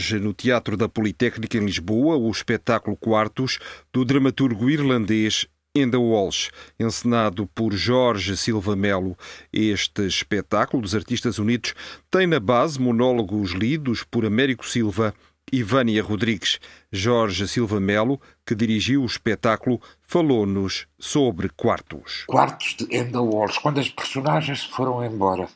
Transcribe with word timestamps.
Hoje 0.00 0.18
no 0.18 0.32
Teatro 0.32 0.78
da 0.78 0.88
Politécnica 0.88 1.58
em 1.58 1.66
Lisboa 1.66 2.16
o 2.16 2.30
espetáculo 2.30 2.96
Quartos 2.96 3.58
do 3.92 4.02
dramaturgo 4.02 4.70
irlandês 4.70 5.46
Enda 5.74 5.98
Walsh, 6.00 6.48
encenado 6.78 7.46
por 7.54 7.74
Jorge 7.74 8.34
Silva 8.34 8.74
Melo. 8.74 9.14
Este 9.52 10.06
espetáculo 10.06 10.82
dos 10.82 10.94
Artistas 10.94 11.38
Unidos 11.38 11.74
tem 12.10 12.26
na 12.26 12.40
base 12.40 12.80
monólogos 12.80 13.50
lidos 13.50 14.02
por 14.02 14.24
Américo 14.24 14.66
Silva 14.66 15.14
e 15.52 15.62
Vânia 15.62 16.02
Rodrigues. 16.02 16.58
Jorge 16.90 17.46
Silva 17.46 17.78
Melo, 17.78 18.18
que 18.46 18.54
dirigiu 18.54 19.02
o 19.02 19.06
espetáculo, 19.06 19.82
falou-nos 20.00 20.86
sobre 20.98 21.50
Quartos. 21.50 22.24
Quartos 22.26 22.74
de 22.78 22.96
Enda 22.96 23.20
Walsh, 23.20 23.58
quando 23.58 23.80
as 23.80 23.90
personagens 23.90 24.64
foram 24.64 25.04
embora. 25.04 25.44
O 25.44 25.48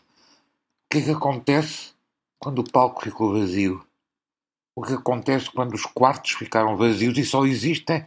que 0.91 0.98
é 0.98 1.00
que 1.00 1.10
acontece? 1.12 1.94
quando 2.44 2.58
o 2.58 2.70
palco 2.70 3.02
ficou 3.02 3.32
vazio. 3.32 3.82
O 4.77 4.83
que 4.83 4.94
acontece 4.94 5.50
quando 5.50 5.75
os 5.75 5.86
quartos 5.86 6.33
ficaram 6.33 6.77
vazios 6.77 7.17
e 7.17 7.25
só 7.25 7.44
existem 7.44 8.06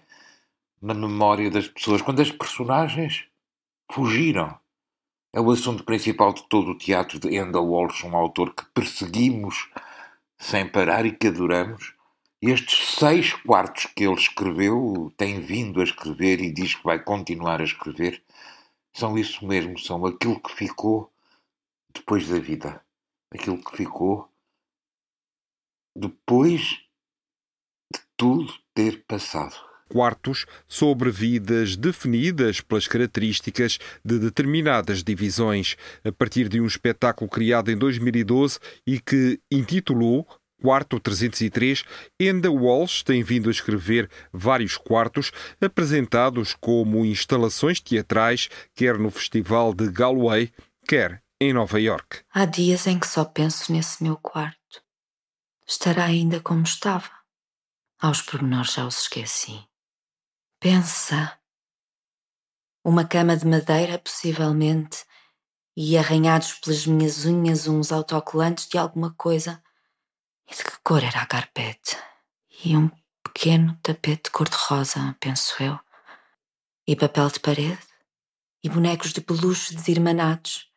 na 0.81 0.93
memória 0.93 1.49
das 1.49 1.67
pessoas, 1.67 2.01
quando 2.01 2.21
as 2.21 2.31
personagens 2.31 3.25
fugiram. 3.91 4.59
É 5.33 5.39
o 5.39 5.51
assunto 5.51 5.83
principal 5.83 6.33
de 6.33 6.47
todo 6.47 6.71
o 6.71 6.77
teatro 6.77 7.19
de 7.19 7.35
Enda 7.35 7.59
Walsh, 7.59 8.03
um 8.03 8.15
autor 8.15 8.53
que 8.53 8.65
perseguimos 8.73 9.69
sem 10.37 10.67
parar 10.67 11.05
e 11.05 11.11
que 11.11 11.27
adoramos. 11.27 11.93
Estes 12.41 12.95
seis 12.95 13.33
quartos 13.33 13.85
que 13.95 14.03
ele 14.03 14.15
escreveu, 14.15 15.11
tem 15.17 15.39
vindo 15.39 15.81
a 15.81 15.83
escrever 15.83 16.39
e 16.39 16.51
diz 16.51 16.75
que 16.75 16.83
vai 16.83 16.99
continuar 16.99 17.61
a 17.61 17.65
escrever, 17.65 18.23
são 18.93 19.17
isso 19.17 19.45
mesmo, 19.45 19.77
são 19.79 20.05
aquilo 20.05 20.39
que 20.39 20.53
ficou 20.53 21.11
depois 21.93 22.27
da 22.27 22.39
vida 22.39 22.81
aquilo 23.33 23.63
que 23.63 23.75
ficou 23.75 24.29
depois 25.97 26.61
de 27.91 27.99
tudo 28.15 28.53
ter 28.73 29.03
passado. 29.07 29.55
Quartos 29.89 30.45
sobre 30.67 31.09
vidas 31.09 31.75
definidas 31.75 32.59
pelas 32.61 32.87
características 32.87 33.79
de 34.03 34.19
determinadas 34.19 35.01
divisões, 35.01 35.75
a 36.03 36.11
partir 36.11 36.49
de 36.49 36.59
um 36.59 36.67
espetáculo 36.67 37.29
criado 37.29 37.71
em 37.71 37.77
2012 37.77 38.59
e 38.85 38.99
que 38.99 39.39
intitulou 39.49 40.27
Quarto 40.59 40.99
303, 40.99 41.83
Enda 42.19 42.49
Walsh 42.49 43.03
tem 43.03 43.21
vindo 43.21 43.47
a 43.47 43.51
escrever 43.51 44.09
vários 44.33 44.75
quartos 44.75 45.31
apresentados 45.61 46.55
como 46.59 47.05
instalações 47.05 47.79
teatrais, 47.79 48.49
quer 48.73 48.97
no 48.97 49.11
Festival 49.11 49.71
de 49.71 49.87
Galway, 49.91 50.51
quer 50.87 51.21
em 51.39 51.53
Nova 51.53 51.79
York. 51.79 52.21
Há 52.33 52.45
dias 52.45 52.87
em 52.87 52.97
que 52.97 53.07
só 53.07 53.23
penso 53.23 53.71
nesse 53.71 54.01
meu 54.01 54.17
quarto. 54.17 54.56
Estará 55.69 56.05
ainda 56.05 56.39
como 56.39 56.63
estava. 56.63 57.11
Aos 57.99 58.21
pormenores 58.21 58.71
já 58.71 58.85
os 58.85 59.01
esqueci. 59.01 59.67
Pensa. 60.61 61.37
Uma 62.85 63.05
cama 63.05 63.35
de 63.35 63.45
madeira, 63.45 63.99
possivelmente, 63.99 65.05
e 65.75 65.97
arranhados 65.97 66.53
pelas 66.53 66.87
minhas 66.87 67.25
unhas 67.25 67.67
uns 67.67 67.91
autocolantes 67.91 68.69
de 68.69 68.77
alguma 68.77 69.13
coisa. 69.15 69.61
E 70.49 70.55
de 70.55 70.63
que 70.63 70.79
cor 70.85 71.03
era 71.03 71.21
a 71.21 71.25
carpete? 71.25 71.97
E 72.63 72.77
um 72.77 72.89
pequeno 73.21 73.77
tapete 73.83 74.31
cor-de-rosa, 74.31 75.17
penso 75.19 75.61
eu. 75.61 75.77
E 76.87 76.95
papel 76.95 77.29
de 77.29 77.41
parede? 77.41 77.87
E 78.63 78.69
bonecos 78.69 79.11
de 79.11 79.19
peluche 79.19 79.75
desirmanados? 79.75 80.71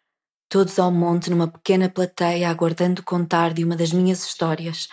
Todos 0.50 0.80
ao 0.80 0.90
monte 0.90 1.30
numa 1.30 1.46
pequena 1.46 1.88
plateia 1.88 2.50
aguardando 2.50 3.04
contar 3.04 3.54
de 3.54 3.64
uma 3.64 3.76
das 3.76 3.92
minhas 3.92 4.24
histórias, 4.26 4.88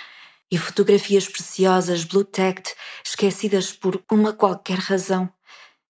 e 0.50 0.57
fotografias 0.57 1.28
preciosas 1.28 2.06
blue-tacked 2.06 2.73
esquecidas 3.03 3.73
por 3.73 4.01
uma 4.09 4.31
qualquer 4.31 4.78
razão, 4.78 5.28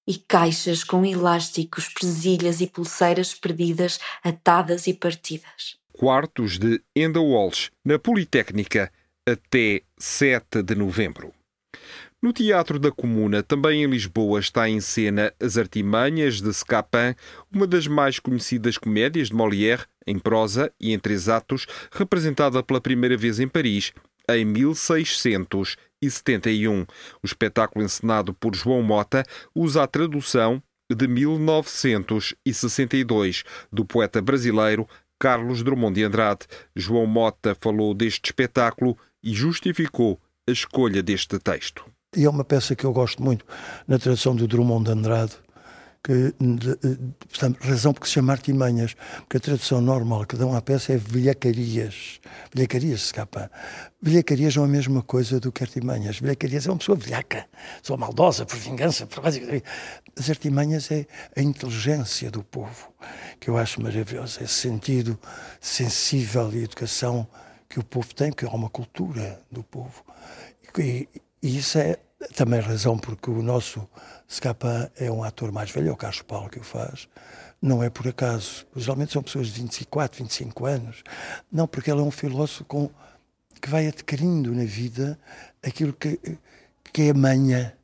e 0.08 0.18
caixas 0.18 0.86
com 0.86 1.06
elásticos, 1.06 1.90
presilhas 1.90 2.62
e 2.62 2.68
pulseiras 2.68 3.36
perdidas, 3.36 4.00
atadas 4.24 4.88
e 4.88 4.94
partidas. 4.94 5.76
Quartos 5.92 6.58
de 6.58 6.82
Enda 6.96 7.20
Walsh, 7.20 7.70
na 7.84 8.00
Politécnica, 8.00 8.90
até 9.28 9.82
7 10.00 10.64
de 10.64 10.76
novembro. 10.76 11.34
No 12.20 12.34
Teatro 12.34 12.80
da 12.80 12.92
Comuna, 12.92 13.44
também 13.44 13.84
em 13.84 13.88
Lisboa, 13.88 14.40
está 14.40 14.68
em 14.68 14.82
cena 14.82 15.32
As 15.40 15.56
Artimanhas 15.56 16.42
de 16.42 16.52
Scapin, 16.52 17.14
uma 17.54 17.68
das 17.68 17.86
mais 17.86 18.18
conhecidas 18.18 18.76
comédias 18.76 19.28
de 19.28 19.36
Molière, 19.36 19.84
em 20.08 20.18
prosa 20.18 20.74
e 20.82 20.94
em 20.94 21.00
três 21.00 21.30
atos, 21.30 21.68
representada 21.92 22.64
pela 22.64 22.82
primeira 22.82 23.16
vez 23.16 23.40
em 23.40 23.48
Paris, 23.48 23.94
em 24.28 24.44
1671. 24.46 26.88
O 27.22 27.26
espetáculo 27.26 27.86
encenado 27.86 28.34
por 28.34 28.56
João 28.56 28.82
Mota 28.82 29.24
usa 29.54 29.84
a 29.84 29.88
tradução 29.88 30.60
de 30.92 31.08
1962 31.08 33.44
do 33.72 33.86
poeta 33.86 34.20
brasileiro 34.24 34.90
Carlos 35.20 35.62
Drummond 35.62 35.94
de 35.94 36.04
Andrade. 36.04 36.48
João 36.76 37.06
Mota 37.06 37.56
falou 37.62 37.94
deste 37.94 38.32
espetáculo 38.32 38.98
e 39.24 39.36
justificou 39.36 40.20
a 40.50 40.52
escolha 40.52 41.04
deste 41.04 41.38
texto. 41.38 41.86
E 42.18 42.26
é 42.26 42.30
uma 42.30 42.44
peça 42.44 42.76
que 42.76 42.84
eu 42.84 42.92
gosto 42.92 43.22
muito 43.22 43.46
na 43.88 44.00
tradução 44.00 44.36
do 44.36 44.48
Drummond 44.48 44.86
de 44.86 44.92
Andrade, 44.92 45.34
que, 46.04 46.34
de, 46.40 46.76
portanto, 47.30 47.60
razão 47.62 47.94
porque 47.94 48.08
se 48.08 48.14
chama 48.14 48.34
Artimanhas, 48.34 48.96
porque 49.20 49.38
a 49.38 49.40
tradução 49.40 49.80
normal 49.82 50.26
que 50.26 50.36
dão 50.36 50.56
à 50.56 50.60
peça 50.60 50.94
é 50.94 50.98
velhacarias. 50.98 52.20
Velhacarias 52.52 53.02
se 53.04 53.14
capa. 53.14 53.52
Velhacarias 54.02 54.56
não 54.56 54.64
é 54.64 54.66
a 54.66 54.70
mesma 54.70 55.04
coisa 55.04 55.40
do 55.40 55.52
que 55.52 55.62
artimanhas. 55.62 56.20
Velhacarias 56.20 56.66
é 56.66 56.72
uma 56.72 56.80
pessoa 56.80 56.98
velhaca, 56.98 57.46
pessoa 57.84 57.98
maldosa, 57.98 58.48
por 58.48 58.58
vingança, 58.58 59.06
por 59.06 59.24
As 59.28 60.28
artimanhas 60.28 60.90
é 60.90 61.06
a 61.36 61.42
inteligência 61.44 62.32
do 62.32 62.44
povo, 62.44 62.92
que 63.40 63.48
eu 63.48 63.58
acho 63.60 63.80
maravilhoso, 63.80 64.42
esse 64.42 64.54
sentido 64.54 65.20
sensível 65.62 66.52
e 66.52 66.64
educação 66.64 67.28
que 67.70 67.80
o 67.80 67.84
povo 67.84 68.16
tem, 68.16 68.32
que 68.32 68.44
é 68.44 68.48
uma 68.48 68.72
cultura 68.72 69.40
do 69.52 69.62
povo. 69.62 70.04
E, 70.80 71.08
e 71.44 71.58
isso 71.58 71.78
é 71.78 71.98
também 72.34 72.60
razão 72.60 72.98
porque 72.98 73.30
o 73.30 73.42
nosso 73.42 73.88
Scapa 74.30 74.92
é 74.98 75.12
um 75.12 75.24
ator 75.24 75.52
mais 75.52 75.70
velho, 75.70 75.90
é 75.90 75.92
o 75.92 75.96
Carlos 75.96 76.22
Paulo 76.22 76.50
que 76.50 76.60
o 76.60 76.64
faz. 76.64 77.08
Não 77.62 77.84
é 77.84 77.90
por 77.90 78.08
acaso. 78.08 78.66
Geralmente 78.76 79.14
são 79.14 79.24
pessoas 79.24 79.48
de 79.48 79.62
24, 79.62 80.24
25 80.24 80.66
anos. 80.66 81.04
Não, 81.52 81.68
porque 81.68 81.92
ele 81.92 82.02
é 82.02 82.04
um 82.04 82.12
filósofo 82.12 82.66
com, 82.66 82.90
que 83.62 83.70
vai 83.70 83.88
adquirindo 83.88 84.54
na 84.54 84.64
vida 84.64 85.18
aquilo 85.64 85.94
que, 85.94 86.20
que 86.92 87.04
é 87.04 87.14
manha 87.14 87.77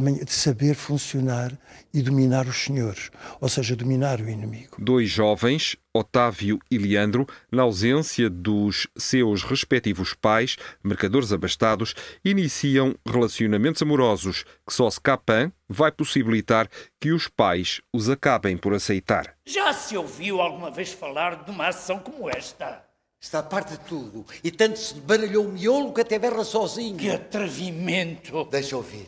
de 0.00 0.32
saber 0.32 0.74
funcionar 0.74 1.56
e 1.92 2.00
dominar 2.02 2.46
os 2.46 2.56
senhores, 2.56 3.10
ou 3.40 3.48
seja, 3.48 3.76
dominar 3.76 4.20
o 4.20 4.28
inimigo. 4.28 4.76
Dois 4.78 5.10
jovens, 5.10 5.76
Otávio 5.94 6.58
e 6.70 6.78
Leandro, 6.78 7.26
na 7.50 7.62
ausência 7.62 8.30
dos 8.30 8.86
seus 8.96 9.42
respectivos 9.42 10.14
pais, 10.14 10.56
mercadores 10.82 11.32
abastados, 11.32 11.94
iniciam 12.24 12.94
relacionamentos 13.06 13.82
amorosos 13.82 14.44
que 14.66 14.72
só 14.72 14.88
Scapin 14.90 15.52
vai 15.68 15.92
possibilitar 15.92 16.68
que 16.98 17.12
os 17.12 17.28
pais 17.28 17.80
os 17.92 18.08
acabem 18.08 18.56
por 18.56 18.72
aceitar. 18.72 19.34
Já 19.44 19.72
se 19.72 19.96
ouviu 19.96 20.40
alguma 20.40 20.70
vez 20.70 20.92
falar 20.92 21.44
de 21.44 21.50
uma 21.50 21.68
ação 21.68 21.98
como 21.98 22.30
esta? 22.30 22.82
Está 23.20 23.38
a 23.38 23.42
parte 23.42 23.72
de 23.72 23.78
tudo. 23.80 24.26
E 24.42 24.50
tanto 24.50 24.78
se 24.78 24.94
baralhou 24.94 25.46
o 25.46 25.52
miolo 25.52 25.92
que 25.92 26.00
até 26.00 26.18
berra 26.18 26.42
sozinho. 26.42 26.96
Que 26.96 27.08
atrevimento! 27.08 28.44
Deixa 28.46 28.76
ouvir. 28.76 29.06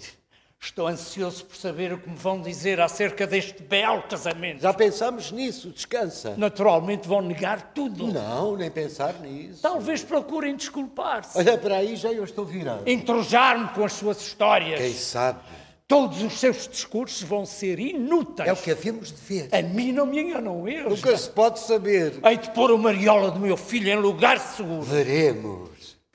Estou 0.65 0.87
ansioso 0.87 1.45
por 1.45 1.57
saber 1.57 1.93
o 1.93 1.99
que 1.99 2.09
me 2.09 2.17
vão 2.17 2.41
dizer 2.41 2.81
acerca 2.81 3.27
deste 3.27 3.63
belo 3.63 4.03
casamento. 4.05 4.63
Já 4.63 4.73
pensamos 4.73 5.31
nisso, 5.31 5.69
descansa. 5.69 6.35
Naturalmente 6.39 7.07
vão 7.07 7.21
negar 7.21 7.73
tudo. 7.75 8.07
Não, 8.07 8.57
nem 8.57 8.71
pensar 8.71 9.13
nisso. 9.21 9.61
Talvez 9.61 10.03
procurem 10.03 10.57
desculpar-se. 10.57 11.37
Olha, 11.37 11.59
para 11.59 11.77
aí 11.77 11.97
já 11.97 12.11
eu 12.11 12.25
estou 12.25 12.47
virando. 12.47 12.89
Entrojar-me 12.89 13.69
com 13.69 13.85
as 13.85 13.93
suas 13.93 14.23
histórias. 14.23 14.81
Quem 14.81 14.95
sabe? 14.95 15.41
Todos 15.87 16.23
os 16.23 16.41
seus 16.41 16.67
discursos 16.67 17.23
vão 17.23 17.45
ser 17.45 17.79
inúteis. 17.79 18.49
É 18.49 18.53
o 18.55 18.57
que 18.57 18.71
havemos 18.71 19.13
de 19.13 19.21
ver. 19.21 19.49
A 19.53 19.61
mim 19.61 19.93
não 19.93 20.07
me 20.07 20.19
enganam 20.19 20.67
eles. 20.67 20.89
Nunca 20.89 21.15
se 21.15 21.29
pode 21.29 21.61
saber. 21.61 22.15
Hei 22.25 22.39
de 22.39 22.51
pôr 22.53 22.71
o 22.71 22.79
Mariola 22.79 23.31
do 23.31 23.39
meu 23.39 23.59
filho 23.59 23.91
em 23.91 23.97
lugar 23.97 24.39
seguro. 24.41 24.81
Veremos. 24.81 25.74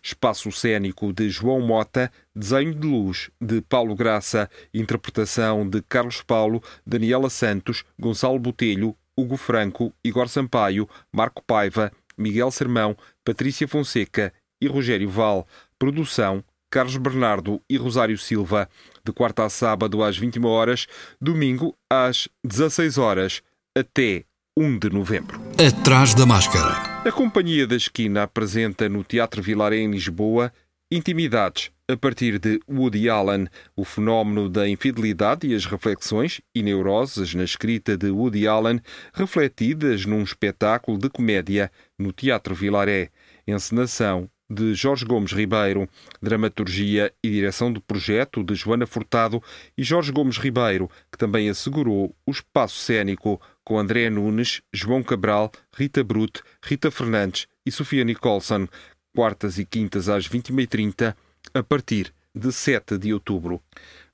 Espaço 0.09 0.51
cênico 0.51 1.13
de 1.13 1.29
João 1.29 1.61
Mota, 1.61 2.11
desenho 2.35 2.73
de 2.73 2.87
luz 2.87 3.29
de 3.39 3.61
Paulo 3.61 3.93
Graça, 3.95 4.49
interpretação 4.73 5.69
de 5.69 5.83
Carlos 5.83 6.23
Paulo, 6.23 6.63
Daniela 6.83 7.29
Santos, 7.29 7.83
Gonçalo 7.97 8.39
Botelho, 8.39 8.95
Hugo 9.15 9.37
Franco, 9.37 9.93
Igor 10.03 10.27
Sampaio, 10.27 10.89
Marco 11.13 11.43
Paiva, 11.45 11.91
Miguel 12.17 12.49
Sermão, 12.49 12.97
Patrícia 13.23 13.67
Fonseca 13.67 14.33
e 14.59 14.65
Rogério 14.65 15.07
Val. 15.07 15.47
Produção 15.77 16.43
Carlos 16.71 16.97
Bernardo 16.97 17.61
e 17.69 17.77
Rosário 17.77 18.17
Silva, 18.17 18.67
de 19.05 19.13
quarta 19.13 19.45
a 19.45 19.49
sábado 19.49 20.03
às 20.03 20.17
21 20.17 20.43
horas, 20.45 20.87
domingo 21.21 21.77
às 21.87 22.27
16 22.43 22.97
horas, 22.97 23.43
até 23.77 24.25
1 24.59 24.77
de 24.77 24.89
novembro. 24.89 25.39
Atrás 25.57 26.13
da 26.13 26.25
máscara. 26.25 26.73
A 27.07 27.11
Companhia 27.13 27.65
da 27.65 27.77
Esquina 27.77 28.23
apresenta 28.23 28.89
no 28.89 29.05
Teatro 29.05 29.41
Vilaré 29.41 29.77
em 29.77 29.89
Lisboa 29.89 30.51
Intimidades, 30.91 31.71
a 31.87 31.95
partir 31.95 32.37
de 32.39 32.59
Woody 32.69 33.07
Allen, 33.07 33.47
o 33.73 33.85
fenómeno 33.85 34.49
da 34.49 34.67
infidelidade 34.67 35.47
e 35.47 35.55
as 35.55 35.65
reflexões 35.65 36.41
e 36.53 36.61
neuroses 36.61 37.33
na 37.33 37.45
escrita 37.45 37.95
de 37.95 38.09
Woody 38.09 38.49
Allen, 38.49 38.81
refletidas 39.13 40.05
num 40.05 40.23
espetáculo 40.23 40.97
de 40.97 41.09
comédia 41.09 41.71
no 41.97 42.11
Teatro 42.11 42.53
Vilaré. 42.53 43.11
Encenação 43.47 44.29
de 44.49 44.73
Jorge 44.73 45.05
Gomes 45.05 45.31
Ribeiro, 45.31 45.87
dramaturgia 46.21 47.13
e 47.23 47.29
direção 47.29 47.71
do 47.71 47.79
projeto 47.79 48.43
de 48.43 48.55
Joana 48.55 48.87
Furtado 48.87 49.41
e 49.77 49.83
Jorge 49.83 50.11
Gomes 50.11 50.37
Ribeiro, 50.37 50.89
que 51.11 51.17
também 51.17 51.49
assegurou 51.49 52.15
o 52.25 52.31
espaço 52.31 52.77
cênico 52.79 53.39
com 53.69 53.77
André 53.77 54.09
Nunes, 54.09 54.63
João 54.73 55.03
Cabral, 55.03 55.51
Rita 55.77 56.03
Brute, 56.03 56.41
Rita 56.65 56.89
Fernandes 56.89 57.45
e 57.63 57.71
Sofia 57.71 58.03
Nicholson, 58.03 58.67
quartas 59.15 59.59
e 59.59 59.65
quintas 59.65 60.09
às 60.09 60.27
21h30, 60.27 61.15
a 61.53 61.61
partir 61.61 62.11
de 62.33 62.51
7 62.51 62.97
de 62.97 63.13
outubro. 63.13 63.61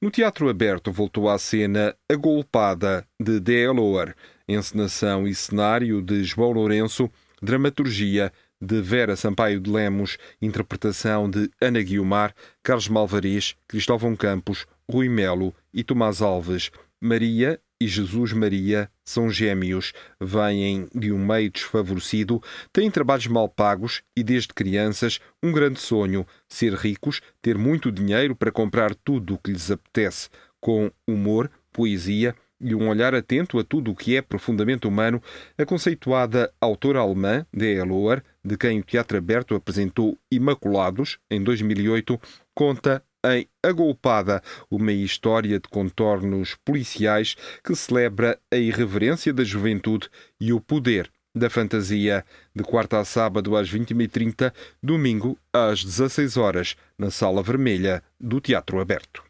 No 0.02 0.12
Teatro 0.12 0.50
Aberto 0.50 0.92
voltou 0.92 1.30
à 1.30 1.38
cena 1.38 1.96
A 2.12 2.16
Golpada, 2.18 3.08
de 3.18 3.40
D. 3.40 3.66
Lower, 3.70 4.14
encenação 4.46 5.26
e 5.26 5.34
cenário 5.34 6.02
de 6.02 6.22
João 6.26 6.52
Lourenço, 6.52 7.10
dramaturgia 7.42 8.34
de 8.62 8.82
Vera 8.82 9.16
Sampaio 9.16 9.62
de 9.62 9.72
Lemos, 9.72 10.18
interpretação 10.42 11.30
de 11.30 11.50
Ana 11.62 11.82
Guiomar, 11.82 12.36
Carlos 12.62 12.90
Malvarez, 12.90 13.56
Cristóvão 13.70 14.18
Campos, 14.18 14.66
Rui 14.92 15.08
Melo 15.08 15.56
e 15.74 15.82
Tomás 15.82 16.22
Alves. 16.22 16.72
Maria 17.02 17.60
e 17.80 17.88
Jesus 17.88 18.32
Maria 18.34 18.90
são 19.04 19.30
gêmeos, 19.30 19.94
vêm 20.20 20.88
de 20.94 21.12
um 21.12 21.26
meio 21.26 21.52
desfavorecido, 21.52 22.42
têm 22.72 22.90
trabalhos 22.90 23.28
mal 23.28 23.50
pagos 23.50 24.02
e, 24.16 24.24
desde 24.24 24.54
crianças, 24.54 25.20
um 25.44 25.52
grande 25.52 25.80
sonho: 25.80 26.26
ser 26.48 26.74
ricos, 26.74 27.22
ter 27.42 27.58
muito 27.58 27.92
dinheiro 27.92 28.36
para 28.36 28.52
comprar 28.52 28.96
tudo 28.96 29.36
o 29.36 29.38
que 29.38 29.52
lhes 29.52 29.70
apetece. 29.70 30.30
Com 30.60 30.92
humor, 31.08 31.52
poesia, 31.72 32.34
e 32.60 32.74
um 32.74 32.88
olhar 32.88 33.14
atento 33.14 33.60
a 33.60 33.64
tudo 33.64 33.92
o 33.92 33.96
que 33.96 34.16
é 34.16 34.22
profundamente 34.22 34.88
humano, 34.88 35.22
a 35.58 35.66
conceituada 35.66 36.52
autora 36.60 37.00
alemã, 37.00 37.46
D. 37.54 37.84
Lohr, 37.84 38.24
de 38.44 38.58
quem 38.58 38.80
o 38.80 38.84
Teatro 38.84 39.18
Aberto 39.18 39.56
apresentou 39.56 40.18
Imaculados, 40.32 41.20
em 41.30 41.44
2008, 41.44 42.20
conta 42.54 43.04
em 43.34 43.48
A 43.64 43.72
Golpada, 43.72 44.42
uma 44.70 44.92
história 44.92 45.60
de 45.60 45.68
contornos 45.68 46.56
policiais 46.64 47.36
que 47.64 47.76
celebra 47.76 48.40
a 48.52 48.56
irreverência 48.56 49.34
da 49.34 49.44
juventude 49.44 50.10
e 50.40 50.54
o 50.54 50.62
poder 50.62 51.10
da 51.36 51.50
fantasia, 51.50 52.24
de 52.56 52.64
quarta 52.64 52.98
a 52.98 53.04
sábado 53.04 53.58
às 53.58 53.70
20h30, 53.70 54.54
domingo 54.82 55.38
às 55.52 55.84
16 55.84 56.38
horas, 56.38 56.78
na 56.98 57.12
Sala 57.12 57.44
Vermelha 57.44 58.02
do 58.18 58.40
Teatro 58.40 58.80
Aberto. 58.80 59.22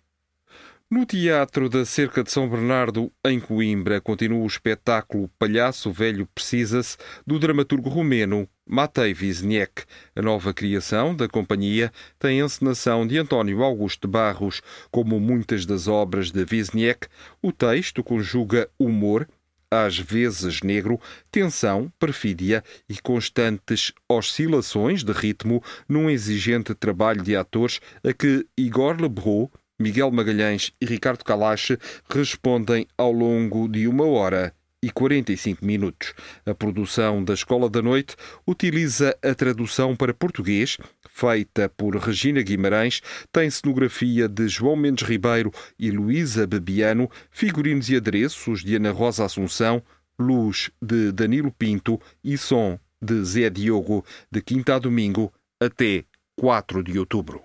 No 0.88 1.04
Teatro 1.04 1.68
da 1.68 1.84
Cerca 1.84 2.24
de 2.24 2.30
São 2.30 2.48
Bernardo, 2.48 3.12
em 3.26 3.40
Coimbra, 3.40 4.00
continua 4.00 4.44
o 4.44 4.46
espetáculo 4.46 5.32
Palhaço 5.40 5.92
Velho 5.92 6.28
Precisa-se, 6.28 6.96
do 7.26 7.40
dramaturgo 7.40 7.90
romeno 7.90 8.48
Matei 8.68 9.14
Wisniewski. 9.14 9.84
A 10.16 10.22
nova 10.22 10.54
criação 10.54 11.16
da 11.16 11.28
companhia 11.28 11.92
tem 12.18 12.40
encenação 12.40 13.06
de 13.06 13.18
António 13.18 13.62
Augusto 13.62 14.08
Barros. 14.08 14.62
Como 14.90 15.20
muitas 15.20 15.66
das 15.66 15.88
obras 15.88 16.32
de 16.32 16.44
Wisniewski, 16.50 17.08
o 17.44 17.52
texto 17.52 18.04
conjuga 18.04 18.68
humor, 18.80 19.28
às 19.70 20.00
vezes 20.00 20.62
negro, 20.62 21.00
tensão, 21.32 21.92
perfídia 22.00 22.64
e 22.90 23.00
constantes 23.00 23.92
oscilações 24.10 25.04
de 25.04 25.12
ritmo 25.12 25.64
num 25.88 26.10
exigente 26.10 26.74
trabalho 26.74 27.22
de 27.22 27.36
atores 27.36 27.80
a 28.04 28.14
que 28.14 28.48
Igor 28.58 29.00
Lebrou 29.00 29.52
Miguel 29.78 30.10
Magalhães 30.10 30.72
e 30.80 30.86
Ricardo 30.86 31.24
Calache 31.24 31.78
respondem 32.10 32.88
ao 32.98 33.12
longo 33.12 33.68
de 33.68 33.88
uma 33.88 34.06
hora 34.06 34.56
e 34.86 34.92
45 34.92 35.66
minutos. 35.66 36.14
A 36.46 36.54
produção 36.54 37.24
da 37.24 37.34
Escola 37.34 37.68
da 37.68 37.82
Noite 37.82 38.16
utiliza 38.46 39.18
a 39.24 39.34
tradução 39.34 39.96
para 39.96 40.14
português, 40.14 40.78
feita 41.10 41.68
por 41.76 41.96
Regina 41.96 42.44
Guimarães, 42.44 43.02
tem 43.32 43.50
cenografia 43.50 44.30
de 44.30 44.48
João 44.48 44.76
Mendes 44.76 45.08
Ribeiro 45.08 45.52
e 45.80 45.90
Luísa 45.90 46.46
Bebiano, 46.46 47.10
figurinos 47.32 47.90
e 47.90 47.96
adereços 47.96 48.64
de 48.64 48.76
Ana 48.76 48.92
Rosa 48.92 49.26
Assunção, 49.26 49.82
luz 50.20 50.70
de 50.80 51.12
Danilo 51.12 51.52
Pinto 51.52 52.00
e 52.24 52.38
som 52.38 52.78
de 53.02 53.24
Zé 53.24 53.50
Diogo, 53.50 54.06
de 54.32 54.40
quinta 54.40 54.76
a 54.76 54.80
domingo 54.80 55.34
até 55.60 56.04
4 56.36 56.84
de 56.84 57.00
outubro. 57.00 57.42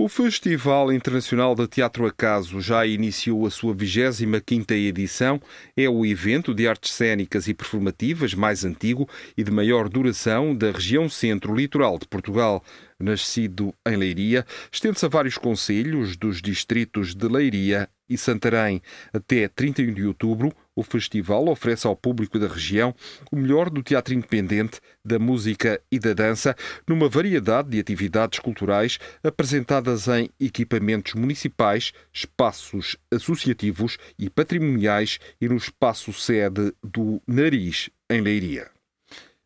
O 0.00 0.08
Festival 0.08 0.92
Internacional 0.92 1.56
de 1.56 1.66
Teatro 1.66 2.06
Acaso 2.06 2.60
já 2.60 2.86
iniciou 2.86 3.44
a 3.44 3.50
sua 3.50 3.74
25ª 3.74 4.70
edição. 4.70 5.42
É 5.76 5.88
o 5.88 6.06
evento 6.06 6.54
de 6.54 6.68
artes 6.68 6.92
cênicas 6.92 7.48
e 7.48 7.52
performativas 7.52 8.32
mais 8.32 8.64
antigo 8.64 9.08
e 9.36 9.42
de 9.42 9.50
maior 9.50 9.88
duração 9.88 10.54
da 10.54 10.70
região 10.70 11.08
centro-litoral 11.08 11.98
de 11.98 12.06
Portugal 12.06 12.62
nascido 12.98 13.74
em 13.86 13.96
Leiria, 13.96 14.44
estende-se 14.72 15.06
a 15.06 15.08
vários 15.08 15.38
conselhos 15.38 16.16
dos 16.16 16.42
distritos 16.42 17.14
de 17.14 17.28
Leiria 17.28 17.88
e 18.08 18.18
Santarém. 18.18 18.82
Até 19.12 19.48
31 19.48 19.94
de 19.94 20.04
outubro, 20.04 20.52
o 20.78 20.82
festival 20.84 21.48
oferece 21.48 21.88
ao 21.88 21.96
público 21.96 22.38
da 22.38 22.46
região 22.46 22.94
o 23.32 23.36
melhor 23.36 23.68
do 23.68 23.82
teatro 23.82 24.14
independente, 24.14 24.80
da 25.04 25.18
música 25.18 25.80
e 25.90 25.98
da 25.98 26.12
dança, 26.12 26.54
numa 26.86 27.08
variedade 27.08 27.70
de 27.70 27.80
atividades 27.80 28.38
culturais 28.38 28.98
apresentadas 29.24 30.06
em 30.06 30.30
equipamentos 30.38 31.14
municipais, 31.14 31.92
espaços 32.12 32.96
associativos 33.12 33.98
e 34.16 34.30
patrimoniais 34.30 35.18
e 35.40 35.48
no 35.48 35.56
espaço 35.56 36.12
sede 36.12 36.72
do 36.80 37.20
Nariz, 37.26 37.90
em 38.08 38.20
Leiria. 38.20 38.77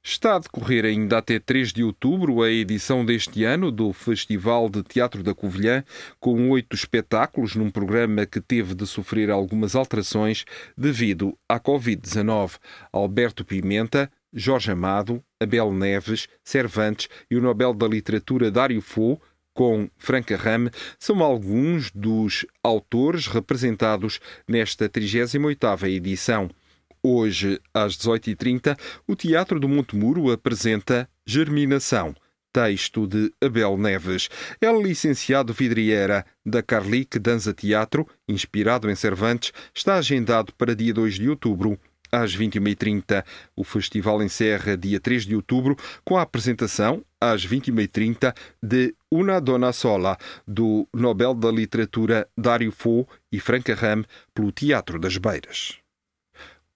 Está 0.04 0.34
a 0.34 0.38
decorrer 0.40 0.84
ainda 0.84 1.18
até 1.18 1.38
3 1.38 1.72
de 1.72 1.84
outubro 1.84 2.42
a 2.42 2.50
edição 2.50 3.04
deste 3.04 3.44
ano 3.44 3.70
do 3.70 3.92
Festival 3.92 4.68
de 4.68 4.82
Teatro 4.82 5.22
da 5.22 5.32
Covilhã, 5.32 5.84
com 6.18 6.50
oito 6.50 6.74
espetáculos 6.74 7.54
num 7.54 7.70
programa 7.70 8.26
que 8.26 8.40
teve 8.40 8.74
de 8.74 8.84
sofrer 8.84 9.30
algumas 9.30 9.76
alterações 9.76 10.44
devido 10.76 11.38
à 11.48 11.60
Covid-19. 11.60 12.58
Alberto 12.92 13.44
Pimenta, 13.44 14.10
Jorge 14.32 14.72
Amado, 14.72 15.22
Abel 15.40 15.72
Neves, 15.72 16.26
Cervantes 16.42 17.08
e 17.30 17.36
o 17.36 17.40
Nobel 17.40 17.72
da 17.72 17.86
Literatura 17.86 18.50
Dário 18.50 18.80
Fo 18.82 19.20
com 19.54 19.88
Franca 19.96 20.36
Rame, 20.36 20.70
são 20.98 21.22
alguns 21.22 21.90
dos 21.92 22.44
autores 22.62 23.26
representados 23.26 24.18
nesta 24.48 24.88
38ª 24.88 25.88
edição. 25.88 26.50
Hoje, 27.04 27.60
às 27.74 27.96
18h30, 27.96 28.78
o 29.08 29.16
Teatro 29.16 29.58
do 29.58 29.68
Monte 29.68 29.96
Muro 29.96 30.30
apresenta 30.30 31.08
Germinação, 31.26 32.14
texto 32.52 33.08
de 33.08 33.32
Abel 33.42 33.76
Neves. 33.76 34.28
É 34.60 34.70
licenciado 34.72 35.52
vidriera 35.52 36.24
da 36.46 36.62
Carlique 36.62 37.18
Danza 37.18 37.52
Teatro, 37.52 38.06
inspirado 38.28 38.88
em 38.88 38.94
Cervantes, 38.94 39.52
está 39.74 39.96
agendado 39.96 40.52
para 40.52 40.76
dia 40.76 40.94
2 40.94 41.14
de 41.14 41.28
outubro 41.28 41.76
às 42.12 42.36
21h30. 42.36 43.24
O 43.56 43.64
festival 43.64 44.22
encerra 44.22 44.76
dia 44.76 45.00
3 45.00 45.26
de 45.26 45.34
outubro 45.34 45.76
com 46.04 46.16
a 46.16 46.22
apresentação, 46.22 47.04
às 47.20 47.44
21h30, 47.44 48.32
de 48.62 48.94
Una 49.10 49.40
Donna 49.40 49.72
Sola, 49.72 50.16
do 50.46 50.86
Nobel 50.94 51.34
da 51.34 51.50
Literatura 51.50 52.28
Dário 52.38 52.70
Fo 52.70 53.08
e 53.32 53.40
Franca 53.40 53.74
Ram, 53.74 54.04
pelo 54.32 54.52
Teatro 54.52 55.00
das 55.00 55.16
Beiras 55.16 55.81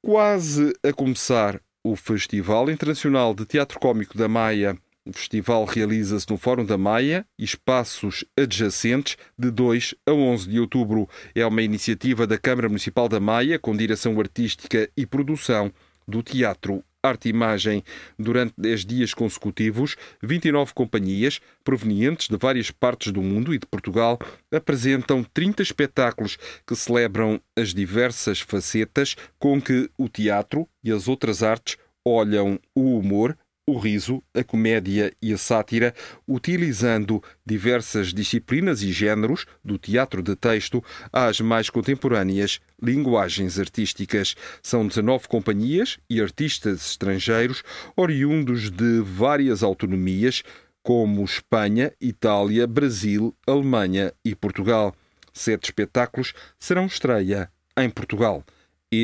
quase 0.07 0.73
a 0.85 0.93
começar 0.93 1.61
o 1.83 1.97
Festival 1.97 2.71
Internacional 2.71 3.35
de 3.35 3.45
Teatro 3.45 3.81
Cómico 3.81 4.17
da 4.17 4.29
Maia 4.29 4.79
O 5.05 5.13
festival 5.13 5.65
realiza-se 5.65 6.31
no 6.31 6.39
Fórum 6.39 6.65
da 6.65 6.79
Maia 6.79 7.27
e 7.37 7.43
espaços 7.43 8.25
adjacentes 8.39 9.17
de 9.37 9.51
2 9.51 9.97
a 10.07 10.13
11 10.13 10.49
de 10.49 10.61
outubro. 10.61 11.09
É 11.35 11.45
uma 11.45 11.61
iniciativa 11.61 12.25
da 12.25 12.39
Câmara 12.39 12.69
Municipal 12.69 13.09
da 13.09 13.19
Maia 13.19 13.59
com 13.59 13.77
direção 13.77 14.17
artística 14.21 14.89
e 14.97 15.05
produção 15.05 15.73
do 16.07 16.23
Teatro 16.23 16.85
Arte 17.07 17.29
Imagem. 17.29 17.83
Durante 18.19 18.55
10 18.59 18.85
dias 18.85 19.15
consecutivos, 19.15 19.97
29 20.23 20.73
companhias, 20.75 21.41
provenientes 21.65 22.29
de 22.29 22.37
várias 22.37 22.71
partes 22.71 23.13
do 23.13 23.23
mundo 23.23 23.55
e 23.55 23.59
de 23.59 23.67
Portugal, 23.67 24.19
apresentam 24.53 25.23
30 25.23 25.63
espetáculos 25.63 26.39
que 26.67 26.75
celebram 26.75 27.41
as 27.57 27.73
diversas 27.73 28.41
facetas 28.41 29.17
com 29.39 29.61
que 29.61 29.91
o 29.97 30.09
teatro 30.09 30.69
e 30.83 30.91
as 30.93 31.09
outras 31.09 31.43
artes 31.43 31.77
olham 32.05 32.61
o 32.75 32.99
humor, 32.99 33.37
o 33.67 33.77
riso, 33.79 34.23
a 34.33 34.45
comédia 34.45 35.13
e 35.21 35.33
a 35.33 35.39
sátira, 35.39 35.93
utilizando 36.27 37.21
diversas 37.45 38.15
disciplinas 38.15 38.81
e 38.81 38.93
géneros, 38.93 39.45
do 39.65 39.77
teatro 39.77 40.23
de 40.23 40.37
texto 40.37 40.83
às 41.13 41.41
mais 41.41 41.69
contemporâneas 41.69 42.61
linguagens 42.81 43.59
artísticas. 43.59 44.37
São 44.63 44.87
19 44.87 45.27
companhias 45.27 45.99
e 46.09 46.21
artistas 46.21 46.91
estrangeiros, 46.91 47.65
oriundos 47.97 48.71
de 48.71 49.01
várias 49.01 49.65
autonomias, 49.65 50.45
como 50.81 51.25
Espanha, 51.25 51.93
Itália, 52.01 52.65
Brasil, 52.65 53.35
Alemanha 53.45 54.13
e 54.25 54.37
Portugal. 54.37 54.95
Sete 55.33 55.65
espetáculos 55.65 56.33
serão 56.61 56.87
estreia 56.87 57.51
em 57.77 57.91
Portugal. 57.91 58.45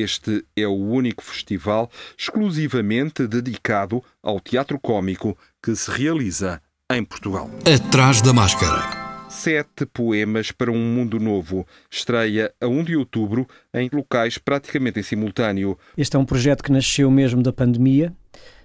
Este 0.00 0.42
é 0.56 0.66
o 0.66 0.74
único 0.74 1.22
festival 1.22 1.90
exclusivamente 2.16 3.26
dedicado 3.26 4.02
ao 4.22 4.40
teatro 4.40 4.78
cômico 4.78 5.36
que 5.62 5.76
se 5.76 5.90
realiza 5.90 6.62
em 6.90 7.04
Portugal. 7.04 7.50
Atrás 7.60 8.22
da 8.22 8.32
máscara. 8.32 9.28
Sete 9.28 9.84
poemas 9.84 10.50
para 10.50 10.72
um 10.72 10.78
mundo 10.78 11.20
novo. 11.20 11.66
Estreia 11.90 12.52
a 12.58 12.66
1 12.66 12.84
de 12.84 12.96
outubro 12.96 13.46
em 13.74 13.90
locais 13.92 14.38
praticamente 14.38 14.98
em 14.98 15.02
simultâneo. 15.02 15.78
Este 15.96 16.16
é 16.16 16.18
um 16.18 16.24
projeto 16.24 16.62
que 16.62 16.72
nasceu 16.72 17.10
mesmo 17.10 17.42
da 17.42 17.52
pandemia. 17.52 18.14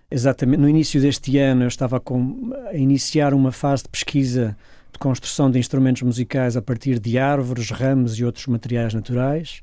Exatamente 0.10 0.62
no 0.62 0.70
início 0.70 1.02
deste 1.02 1.38
ano 1.38 1.64
eu 1.64 1.68
estava 1.68 2.00
com, 2.00 2.54
a 2.70 2.76
iniciar 2.76 3.34
uma 3.34 3.52
fase 3.52 3.84
de 3.84 3.90
pesquisa 3.90 4.56
de 4.94 5.00
construção 5.00 5.52
de 5.52 5.60
instrumentos 5.60 6.04
musicais 6.04 6.56
a 6.56 6.62
partir 6.62 7.00
de 7.00 7.18
árvores, 7.18 7.70
ramos 7.70 8.18
e 8.18 8.24
outros 8.24 8.48
materiais 8.48 8.94
naturais 8.94 9.62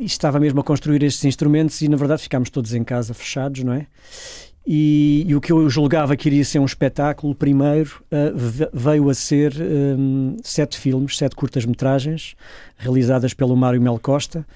estava 0.00 0.40
mesmo 0.40 0.60
a 0.60 0.64
construir 0.64 1.02
estes 1.02 1.24
instrumentos 1.24 1.80
e 1.82 1.88
na 1.88 1.96
verdade 1.96 2.22
ficámos 2.22 2.50
todos 2.50 2.74
em 2.74 2.84
casa 2.84 3.14
fechados, 3.14 3.62
não 3.62 3.72
é? 3.72 3.86
E, 4.64 5.24
e, 5.26 5.34
o 5.34 5.40
que 5.40 5.50
eu 5.50 5.68
julgava 5.68 6.16
que 6.16 6.28
iria 6.28 6.44
ser 6.44 6.60
um 6.60 6.64
espetáculo, 6.64 7.34
primeiro, 7.34 8.00
uh, 8.12 8.68
veio 8.72 9.10
a 9.10 9.14
ser 9.14 9.52
um, 9.60 10.36
sete 10.40 10.78
filmes, 10.78 11.18
sete 11.18 11.34
curtas-metragens, 11.34 12.36
realizadas 12.76 13.34
pelo 13.34 13.56
Mário 13.56 13.82
Mel 13.82 13.98
Costa, 14.00 14.46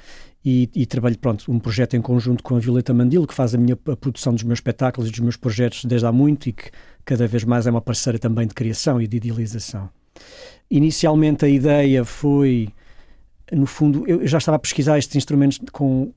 e, 0.45 0.71
e, 0.77 0.87
trabalho, 0.87 1.19
pronto, 1.19 1.51
um 1.51 1.59
projeto 1.59 1.97
em 1.97 2.01
conjunto 2.01 2.41
com 2.41 2.55
a 2.55 2.61
Violeta 2.61 2.95
Mandilo, 2.95 3.27
que 3.27 3.35
faz 3.35 3.53
a 3.53 3.59
minha 3.59 3.77
a 3.89 3.97
produção 3.97 4.33
dos 4.33 4.45
meus 4.45 4.59
espetáculos 4.59 5.09
e 5.09 5.11
dos 5.11 5.19
meus 5.19 5.37
projetos 5.37 5.85
desde 5.85 6.07
há 6.07 6.13
muito 6.13 6.49
e 6.49 6.53
que 6.53 6.71
cada 7.05 7.27
vez 7.27 7.43
mais 7.43 7.67
é 7.67 7.71
uma 7.71 7.81
parceira 7.81 8.17
também 8.17 8.47
de 8.47 8.55
criação 8.55 9.03
e 9.03 9.09
de 9.09 9.17
idealização. 9.17 9.89
Inicialmente 10.71 11.45
a 11.45 11.49
ideia 11.49 12.05
foi 12.05 12.69
no 13.53 13.67
fundo, 13.67 14.05
eu 14.09 14.27
já 14.27 14.39
estava 14.39 14.57
a 14.57 14.59
pesquisar 14.59 14.99
estes 14.99 15.17
instrumentos 15.17 15.61
com, 15.73 16.13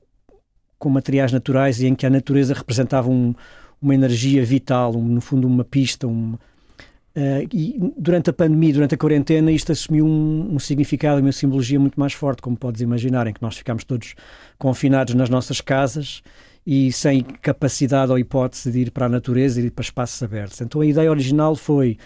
com 0.78 0.88
materiais 0.88 1.32
naturais 1.32 1.80
e 1.80 1.86
em 1.86 1.94
que 1.94 2.06
a 2.06 2.10
natureza 2.10 2.54
representava 2.54 3.08
um, 3.08 3.34
uma 3.80 3.94
energia 3.94 4.44
vital, 4.44 4.96
um, 4.96 5.04
no 5.04 5.20
fundo, 5.20 5.46
uma 5.46 5.64
pista. 5.64 6.06
Um, 6.06 6.34
uh, 6.34 7.48
e 7.52 7.78
durante 7.96 8.30
a 8.30 8.32
pandemia, 8.32 8.72
durante 8.72 8.94
a 8.94 8.98
quarentena, 8.98 9.52
isto 9.52 9.70
assumiu 9.70 10.06
um, 10.06 10.54
um, 10.54 10.58
significado 10.58 11.20
uma 11.20 11.32
simbologia 11.32 11.78
muito 11.78 11.98
mais 11.98 12.12
forte, 12.12 12.42
como 12.42 12.56
podes 12.56 12.80
imaginar, 12.80 13.26
em 13.26 13.32
que 13.32 13.42
nós 13.42 13.56
ficámos 13.56 13.84
todos 13.84 14.14
confinados 14.58 15.14
nas 15.14 15.30
nossas 15.30 15.60
casas 15.60 16.22
e 16.66 16.92
sem 16.92 17.22
capacidade 17.22 18.12
ou 18.12 18.18
hipótese 18.18 18.70
de 18.70 18.80
ir 18.80 18.90
para 18.90 19.06
a 19.06 19.08
natureza 19.08 19.60
e 19.60 19.66
ir 19.66 19.70
para 19.70 19.82
espaços 19.82 20.22
abertos. 20.22 20.60
Então 20.60 20.80
a 20.80 20.86
ideia 20.86 21.10
original 21.10 21.54
foi, 21.54 21.96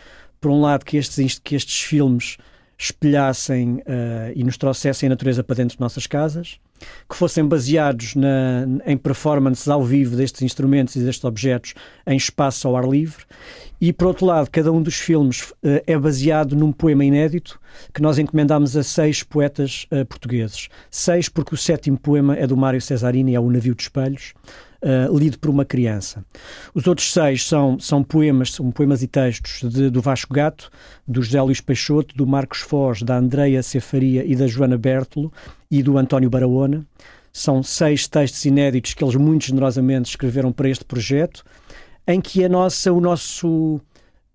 por 0.40 0.50
um 0.50 0.60
lado, 0.60 0.84
que 0.84 0.96
estes, 0.96 1.40
que 1.42 1.56
estes 1.56 1.80
filmes 1.80 2.36
espelhassem 2.78 3.76
uh, 3.76 4.32
e 4.34 4.42
nos 4.44 4.56
trouxessem 4.56 5.06
a 5.06 5.10
natureza 5.10 5.42
para 5.42 5.56
dentro 5.56 5.76
de 5.76 5.80
nossas 5.80 6.06
casas, 6.06 6.58
que 7.08 7.16
fossem 7.16 7.46
baseados 7.46 8.14
na, 8.14 8.66
em 8.84 8.96
performances 8.96 9.68
ao 9.68 9.82
vivo 9.82 10.16
destes 10.16 10.42
instrumentos 10.42 10.96
e 10.96 11.00
destes 11.00 11.24
objetos 11.24 11.74
em 12.06 12.16
espaço 12.16 12.68
ao 12.68 12.76
ar 12.76 12.86
livre. 12.86 13.24
E, 13.80 13.92
por 13.92 14.08
outro 14.08 14.26
lado, 14.26 14.50
cada 14.50 14.72
um 14.72 14.82
dos 14.82 14.94
filmes 14.94 15.50
uh, 15.50 15.82
é 15.86 15.98
baseado 15.98 16.56
num 16.56 16.72
poema 16.72 17.04
inédito 17.04 17.60
que 17.92 18.02
nós 18.02 18.18
encomendámos 18.18 18.76
a 18.76 18.82
seis 18.82 19.22
poetas 19.22 19.86
uh, 19.90 20.04
portugueses. 20.06 20.68
Seis, 20.90 21.28
porque 21.28 21.54
o 21.54 21.58
sétimo 21.58 21.98
poema 21.98 22.36
é 22.36 22.46
do 22.46 22.56
Mário 22.56 22.80
Cesarini, 22.80 23.34
é 23.34 23.40
O 23.40 23.50
Navio 23.50 23.74
de 23.74 23.82
Espelhos, 23.82 24.34
uh, 24.84 25.16
lido 25.16 25.38
por 25.38 25.50
uma 25.50 25.64
criança. 25.64 26.24
Os 26.74 26.86
outros 26.86 27.12
seis 27.12 27.46
são, 27.46 27.78
são 27.80 28.04
poemas, 28.04 28.52
são 28.52 28.70
poemas 28.70 29.02
e 29.02 29.06
textos 29.06 29.68
de, 29.68 29.90
do 29.90 30.00
Vasco 30.00 30.32
Gato, 30.32 30.70
do 31.08 31.22
José 31.22 31.40
Luís 31.40 31.60
Peixoto, 31.60 32.14
do 32.14 32.26
Marcos 32.26 32.60
Foz, 32.60 33.02
da 33.02 33.16
Andreia 33.16 33.62
Cefaria 33.62 34.24
e 34.24 34.36
da 34.36 34.46
Joana 34.46 34.76
Bertolo 34.76 35.32
e 35.70 35.82
do 35.82 35.96
António 35.96 36.28
Baraona. 36.30 36.86
São 37.32 37.62
seis 37.62 38.06
textos 38.06 38.44
inéditos 38.44 38.94
que 38.94 39.02
eles 39.02 39.16
muito 39.16 39.46
generosamente 39.46 40.10
escreveram 40.10 40.52
para 40.52 40.68
este 40.68 40.84
projeto, 40.84 41.42
em 42.06 42.20
que 42.20 42.44
a 42.44 42.48
nossa, 42.48 42.92
o 42.92 43.00
nosso 43.00 43.80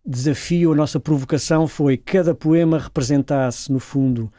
desafio, 0.05 0.73
a 0.73 0.75
nossa 0.75 0.99
provocação 0.99 1.67
foi 1.67 1.95
cada 1.95 2.33
poema 2.33 2.79
representasse, 2.79 3.71
no 3.71 3.79
fundo, 3.79 4.31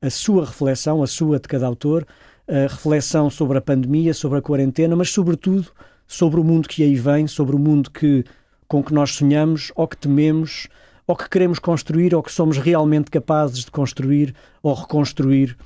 a 0.00 0.08
sua 0.08 0.46
reflexão, 0.46 1.02
a 1.02 1.06
sua 1.06 1.38
de 1.38 1.48
cada 1.48 1.66
autor, 1.66 2.06
reflexão 2.48 3.28
sobre 3.28 3.58
a 3.58 3.60
pandemia, 3.60 4.14
sobre 4.14 4.38
a 4.38 4.42
quarentena, 4.42 4.94
mas 4.94 5.10
sobretudo 5.10 5.70
sobre 6.06 6.38
o 6.38 6.44
mundo 6.44 6.68
que 6.68 6.82
aí 6.82 6.94
vem, 6.94 7.26
sobre 7.26 7.56
o 7.56 7.58
mundo 7.58 7.90
que, 7.90 8.24
com 8.68 8.82
que 8.82 8.94
nós 8.94 9.12
sonhamos 9.12 9.72
ou 9.74 9.88
que 9.88 9.96
tememos 9.96 10.68
ou 11.06 11.16
que 11.16 11.28
queremos 11.28 11.58
construir 11.58 12.14
ou 12.14 12.22
que 12.22 12.32
somos 12.32 12.58
realmente 12.58 13.10
capazes 13.10 13.64
de 13.64 13.70
construir 13.70 14.34
ou 14.62 14.74
reconstruir 14.74 15.56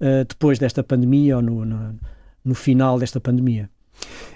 uh, 0.00 0.24
depois 0.28 0.58
desta 0.58 0.82
pandemia 0.82 1.36
ou 1.36 1.42
no, 1.42 1.64
no, 1.64 1.98
no 2.44 2.54
final 2.54 2.98
desta 2.98 3.20
pandemia. 3.20 3.70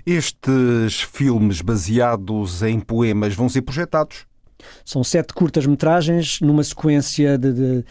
Estes 0.06 1.00
filmes 1.00 1.60
baseados 1.60 2.62
em 2.62 2.80
poemas 2.80 3.34
vão 3.34 3.48
ser 3.48 3.62
projetados? 3.62 4.26
São 4.84 5.04
sete 5.04 5.34
curtas-metragens 5.34 6.40
numa 6.40 6.62
sequência 6.62 7.36
de, 7.36 7.52
de 7.52 7.84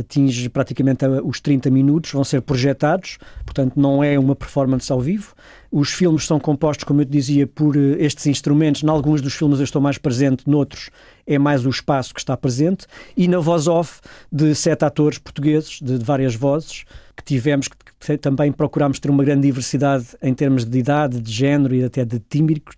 atinge 0.00 0.48
praticamente 0.48 1.04
os 1.24 1.40
30 1.40 1.70
minutos, 1.70 2.12
vão 2.12 2.22
ser 2.24 2.42
projetados, 2.42 3.18
portanto 3.44 3.74
não 3.76 4.04
é 4.04 4.18
uma 4.18 4.36
performance 4.36 4.92
ao 4.92 5.00
vivo. 5.00 5.34
Os 5.70 5.90
filmes 5.90 6.26
são 6.26 6.38
compostos, 6.38 6.84
como 6.84 7.00
eu 7.00 7.06
te 7.06 7.10
dizia, 7.10 7.46
por 7.46 7.76
eh, 7.76 7.96
estes 7.98 8.26
instrumentos. 8.26 8.82
Em 8.82 8.88
alguns 8.88 9.22
dos 9.22 9.32
filmes 9.32 9.58
eu 9.58 9.64
estou 9.64 9.80
mais 9.80 9.96
presente, 9.96 10.48
noutros 10.48 10.90
é 11.26 11.38
mais 11.38 11.64
o 11.64 11.70
espaço 11.70 12.12
que 12.12 12.20
está 12.20 12.36
presente. 12.36 12.86
E 13.16 13.26
na 13.26 13.38
voz 13.38 13.66
off 13.66 14.00
de 14.30 14.54
sete 14.54 14.84
atores 14.84 15.18
portugueses, 15.18 15.80
de 15.80 15.96
várias 15.96 16.34
vozes, 16.34 16.84
que 17.16 17.24
tivemos, 17.24 17.68
que 17.68 18.18
também 18.18 18.52
procurámos 18.52 18.98
ter 18.98 19.10
uma 19.10 19.24
grande 19.24 19.42
diversidade 19.42 20.08
em 20.22 20.34
termos 20.34 20.66
de 20.66 20.78
idade, 20.78 21.20
de 21.20 21.32
género 21.32 21.74
e 21.74 21.84
até 21.84 22.04
de 22.04 22.20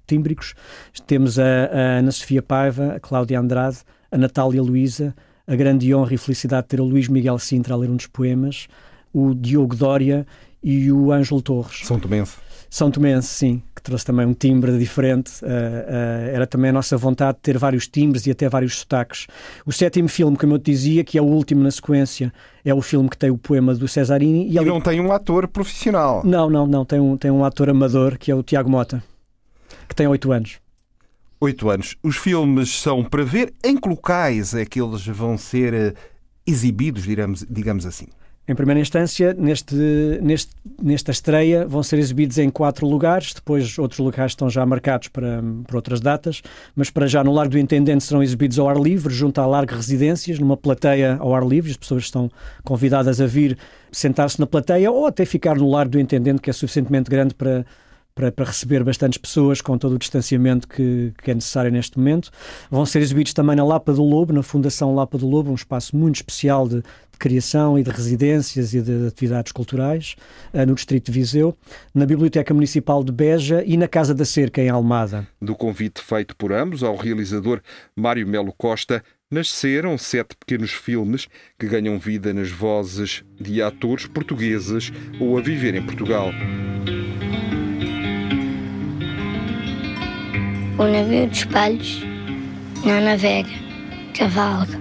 tímbricos. 0.07 0.55
Temos 1.07 1.39
a, 1.39 1.43
a 1.43 1.99
Ana 1.99 2.13
Sofia 2.13 2.43
Paiva, 2.43 2.95
a 2.95 3.01
Cláudia 3.01 3.41
Andrade, 3.41 3.79
a 4.13 4.17
Natália 4.19 4.63
Luísa, 4.63 5.15
a 5.47 5.55
grande 5.55 5.95
honra 5.95 6.15
e 6.15 6.19
felicidade 6.19 6.65
de 6.65 6.69
ter 6.69 6.81
o 6.81 6.85
Luís 6.85 7.09
Miguel 7.09 7.39
Sintra 7.39 7.75
a 7.75 7.77
ler 7.77 7.91
um 7.91 7.97
dos 7.97 8.07
poemas, 8.07 8.67
o 9.13 9.35
Diogo 9.35 9.77
Dória 9.77 10.27
e 10.63 10.91
o 10.91 11.13
Ângelo 11.13 11.43
Torres. 11.43 11.83
São 11.85 11.99
Tomense. 11.99 12.37
São 12.71 12.91
Tomense, 12.91 13.29
sim, 13.29 13.63
que 13.77 13.81
trouxe 13.81 14.05
também 14.05 14.27
um 14.27 14.35
timbre 14.35 14.77
diferente. 14.77 15.31
Uh, 15.45 15.47
uh, 15.47 16.35
era 16.35 16.47
também 16.47 16.71
a 16.71 16.73
nossa 16.73 16.97
vontade 16.97 17.37
de 17.37 17.43
ter 17.43 17.57
vários 17.57 17.87
timbres 17.87 18.27
e 18.27 18.33
até 18.33 18.49
vários 18.49 18.79
sotaques. 18.79 19.29
O 19.65 19.71
sétimo 19.71 20.09
filme, 20.09 20.37
como 20.37 20.55
eu 20.55 20.59
te 20.59 20.73
dizia, 20.73 21.05
que 21.05 21.17
é 21.17 21.23
o 21.23 21.27
último 21.27 21.63
na 21.63 21.71
sequência, 21.71 22.33
é 22.65 22.75
o 22.75 22.83
filme 22.83 23.09
que 23.09 23.17
tem 23.17 23.31
o 23.31 23.39
poema 23.39 23.75
do 23.75 23.87
Cesarini. 23.87 24.49
E, 24.49 24.55
e 24.55 24.59
ali... 24.59 24.69
não 24.69 24.81
tem 24.81 25.01
um 25.01 25.13
ator 25.13 25.47
profissional. 25.47 26.23
Não, 26.25 26.51
não, 26.51 26.67
não. 26.67 26.85
Tem 26.85 26.99
um, 26.99 27.17
tem 27.17 27.31
um 27.31 27.45
ator 27.45 27.71
amador, 27.71 28.19
que 28.19 28.33
é 28.33 28.35
o 28.35 28.43
Tiago 28.43 28.69
Mota, 28.69 29.05
que 29.89 29.95
tem 29.95 30.09
oito 30.09 30.33
anos 30.33 30.63
oito 31.45 31.71
anos. 31.71 31.97
Os 32.03 32.17
filmes 32.17 32.71
são 32.81 33.05
para 33.05 33.23
ver 33.23 33.53
em 33.63 33.77
que 33.77 33.89
locais 33.89 34.55
é 34.55 34.65
que 34.65 34.81
eles 34.81 35.07
vão 35.07 35.39
ser 35.39 35.73
eh, 35.73 35.95
exibidos, 36.47 37.05
digamos, 37.05 37.47
digamos 37.49 37.87
assim? 37.87 38.09
Em 38.47 38.55
primeira 38.55 38.79
instância, 38.79 39.33
neste, 39.33 39.75
neste, 40.21 40.51
nesta 40.83 41.11
estreia, 41.11 41.67
vão 41.67 41.83
ser 41.83 41.99
exibidos 41.99 42.37
em 42.37 42.51
quatro 42.51 42.87
lugares, 42.87 43.33
depois 43.33 43.79
outros 43.79 43.99
locais 43.99 44.33
estão 44.33 44.51
já 44.51 44.67
marcados 44.67 45.09
para, 45.09 45.43
para 45.67 45.77
outras 45.77 45.99
datas, 45.99 46.43
mas 46.77 46.91
para 46.91 47.07
já 47.07 47.25
no 47.25 47.33
Largo 47.33 47.53
do 47.53 47.59
Intendente 47.59 48.05
serão 48.05 48.23
exibidos 48.23 48.59
ao 48.59 48.69
ar 48.69 48.77
livre, 48.77 49.15
junto 49.15 49.41
à 49.41 49.47
Largo 49.47 49.75
Residências, 49.75 50.39
numa 50.39 50.59
plateia 50.59 51.17
ao 51.21 51.35
ar 51.35 51.43
livre. 51.43 51.71
As 51.71 51.77
pessoas 51.79 52.03
estão 52.03 52.31
convidadas 52.63 53.19
a 53.19 53.27
vir 53.27 53.57
sentar-se 53.91 54.39
na 54.39 54.47
plateia 54.47 54.91
ou 54.91 55.07
até 55.07 55.25
ficar 55.25 55.57
no 55.57 55.71
Largo 55.71 55.93
do 55.93 55.99
Intendente, 55.99 56.43
que 56.43 56.51
é 56.51 56.53
suficientemente 56.53 57.11
grande 57.11 57.35
para, 57.35 57.65
para, 58.14 58.30
para, 58.30 58.44
receber 58.44 58.85
bastantes 58.85 59.18
pessoas 59.18 59.61
com 59.61 59.76
todo 59.76 59.97
o 59.97 59.99
distanciamento 59.99 60.68
que, 60.68 61.12
que, 61.23 61.30
é 61.30 61.35
necessário 61.35 61.71
neste 61.71 61.99
momento. 61.99 62.30
Vão 62.71 62.87
ser 62.87 63.02
exibidos 63.02 63.33
também 63.33 63.56
na 63.56 63.64
Lapa 63.64 63.92
do 63.92 64.04
Lobo, 64.04 64.33
na 64.33 64.42
Fundação 64.42 64.94
Lapa 64.94 65.18
do 65.18 65.26
Lobo, 65.26 65.50
um 65.50 65.54
espaço 65.54 65.97
muito 65.97 66.16
especial 66.16 66.68
de, 66.68 66.76
de 66.76 67.18
criação 67.18 67.76
e 67.76 67.83
de 67.83 67.90
residências 67.90 68.73
e 68.73 68.80
de 68.80 69.09
atividades 69.09 69.50
culturais 69.50 70.14
uh, 70.52 70.64
no 70.64 70.75
Distrito 70.75 71.11
de 71.11 71.18
Viseu, 71.18 71.56
na 71.92 72.06
Biblioteca 72.06 72.54
Municipal 72.54 73.02
de 73.02 73.11
Beja 73.11 73.64
e 73.66 73.76
na 73.76 73.88
Casa 73.88 74.14
da 74.14 74.25
Cerca, 74.25 74.62
em 74.62 74.68
Almada. 74.68 75.26
Do 75.42 75.56
convite 75.56 76.00
feito 76.00 76.37
por 76.37 76.52
ambos 76.52 76.85
ao 76.85 76.94
realizador 76.94 77.61
Mário 77.97 78.26
Melo 78.28 78.52
Costa, 78.56 79.02
nasceram 79.28 79.99
sete 79.99 80.37
pequenos 80.37 80.71
filmes 80.71 81.26
que 81.59 81.66
ganham 81.66 81.99
vida 81.99 82.33
nas 82.33 82.50
vozes 82.50 83.25
de 83.40 83.61
atores 83.61 84.06
portugueses 84.06 84.92
ou 85.18 85.37
a 85.37 85.40
viver 85.40 85.75
em 85.75 85.85
Portugal. 85.85 86.30
O 90.76 90.85
navio 90.88 91.28
de 91.28 91.37
espelhos 91.37 92.02
não 92.85 93.00
navega, 93.00 93.49
cavalga. 94.12 94.76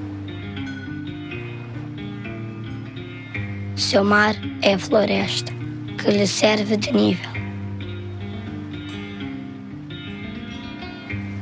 Seu 3.76 4.04
mar 4.04 4.36
é 4.64 4.74
a 4.74 4.80
floresta 4.80 5.54
que 6.00 6.10
lhe 6.10 6.26
serve 6.26 6.78
de 6.78 6.92
nível. 6.92 7.30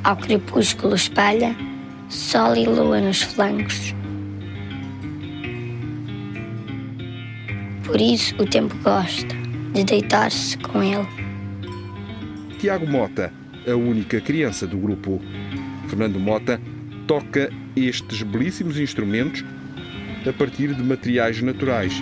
Ao 0.03 0.17
crepúsculo 0.17 0.95
espalha 0.95 1.55
sol 2.09 2.53
e 2.57 2.65
lua 2.65 2.99
nos 2.99 3.21
flancos. 3.21 3.95
Por 7.85 8.01
isso 8.01 8.35
o 8.35 8.45
tempo 8.45 8.75
gosta 8.83 9.33
de 9.73 9.85
deitar-se 9.85 10.57
com 10.57 10.83
ele. 10.83 11.07
Tiago 12.59 12.85
Mota 12.85 13.31
a 13.67 13.75
única 13.75 14.19
criança 14.21 14.65
do 14.65 14.77
grupo. 14.77 15.21
Fernando 15.87 16.19
Mota 16.19 16.59
toca 17.07 17.51
estes 17.75 18.23
belíssimos 18.23 18.79
instrumentos 18.79 19.43
a 20.27 20.33
partir 20.33 20.73
de 20.73 20.83
materiais 20.83 21.41
naturais. 21.41 21.93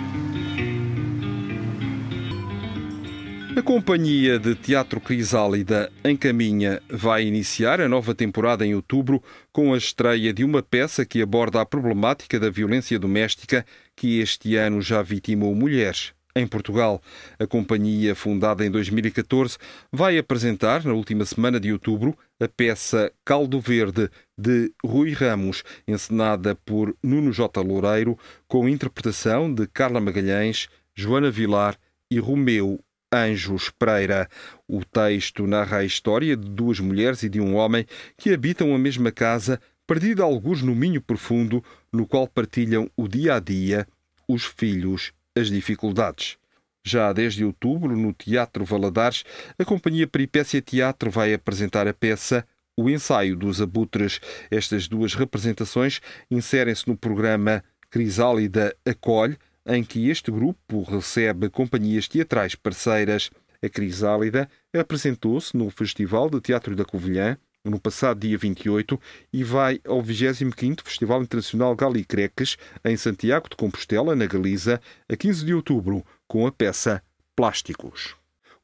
A 3.56 3.62
companhia 3.62 4.38
de 4.38 4.54
teatro 4.54 5.00
Crisálida 5.00 5.92
encaminha 6.04 6.80
vai 6.88 7.24
iniciar 7.24 7.80
a 7.80 7.88
nova 7.88 8.14
temporada 8.14 8.64
em 8.64 8.74
outubro 8.74 9.22
com 9.52 9.74
a 9.74 9.76
estreia 9.76 10.32
de 10.32 10.44
uma 10.44 10.62
peça 10.62 11.04
que 11.04 11.20
aborda 11.20 11.60
a 11.60 11.66
problemática 11.66 12.38
da 12.38 12.48
violência 12.48 12.98
doméstica 12.98 13.66
que 13.96 14.20
este 14.20 14.56
ano 14.56 14.80
já 14.80 15.02
vitimou 15.02 15.54
mulheres 15.54 16.14
em 16.40 16.46
Portugal. 16.46 17.00
A 17.38 17.46
companhia, 17.46 18.14
fundada 18.14 18.64
em 18.64 18.70
2014, 18.70 19.58
vai 19.92 20.18
apresentar, 20.18 20.84
na 20.84 20.92
última 20.92 21.24
semana 21.24 21.60
de 21.60 21.72
outubro, 21.72 22.16
a 22.40 22.48
peça 22.48 23.12
Caldo 23.24 23.60
Verde, 23.60 24.08
de 24.36 24.72
Rui 24.84 25.12
Ramos, 25.12 25.62
encenada 25.86 26.54
por 26.54 26.96
Nuno 27.02 27.32
J. 27.32 27.60
Loureiro, 27.60 28.18
com 28.48 28.68
interpretação 28.68 29.52
de 29.52 29.66
Carla 29.66 30.00
Magalhães, 30.00 30.68
Joana 30.94 31.30
Vilar 31.30 31.76
e 32.10 32.18
Romeu 32.18 32.80
Anjos 33.12 33.70
Pereira. 33.70 34.28
O 34.68 34.84
texto 34.84 35.46
narra 35.46 35.78
a 35.78 35.84
história 35.84 36.36
de 36.36 36.48
duas 36.48 36.78
mulheres 36.78 37.22
e 37.22 37.28
de 37.28 37.40
um 37.40 37.56
homem 37.56 37.84
que 38.16 38.32
habitam 38.32 38.74
a 38.74 38.78
mesma 38.78 39.10
casa, 39.10 39.60
perdida 39.86 40.22
alguns 40.22 40.62
no 40.62 40.74
Minho 40.74 41.02
Profundo, 41.02 41.62
no 41.92 42.06
qual 42.06 42.28
partilham 42.28 42.88
o 42.96 43.08
dia 43.08 43.34
a 43.34 43.40
dia, 43.40 43.86
os 44.28 44.44
filhos 44.44 45.12
as 45.36 45.48
dificuldades. 45.48 46.36
Já 46.84 47.12
desde 47.12 47.44
outubro, 47.44 47.96
no 47.96 48.12
Teatro 48.12 48.64
Valadares, 48.64 49.24
a 49.58 49.64
companhia 49.64 50.06
Peripécia 50.06 50.62
Teatro 50.62 51.10
vai 51.10 51.34
apresentar 51.34 51.86
a 51.86 51.92
peça 51.92 52.46
O 52.76 52.88
Ensaio 52.88 53.36
dos 53.36 53.60
Abutres. 53.60 54.20
Estas 54.50 54.88
duas 54.88 55.14
representações 55.14 56.00
inserem-se 56.30 56.88
no 56.88 56.96
programa 56.96 57.62
Crisálida 57.90 58.74
Acolhe, 58.86 59.36
em 59.66 59.84
que 59.84 60.08
este 60.08 60.30
grupo 60.30 60.82
recebe 60.82 61.50
companhias 61.50 62.08
teatrais 62.08 62.54
parceiras. 62.54 63.30
A 63.62 63.68
Crisálida 63.68 64.48
apresentou-se 64.74 65.54
no 65.54 65.68
Festival 65.68 66.30
de 66.30 66.40
Teatro 66.40 66.74
da 66.74 66.84
Covilhã 66.84 67.36
no 67.64 67.80
passado 67.80 68.20
dia 68.20 68.38
28 68.38 69.00
e 69.32 69.44
vai 69.44 69.80
ao 69.86 70.02
25º 70.02 70.82
Festival 70.82 71.22
Internacional 71.22 71.74
Galicreques 71.74 72.56
em 72.84 72.96
Santiago 72.96 73.48
de 73.48 73.56
Compostela, 73.56 74.16
na 74.16 74.26
Galiza, 74.26 74.80
a 75.08 75.16
15 75.16 75.44
de 75.44 75.54
outubro, 75.54 76.04
com 76.26 76.46
a 76.46 76.52
peça 76.52 77.02
Plásticos. 77.36 78.19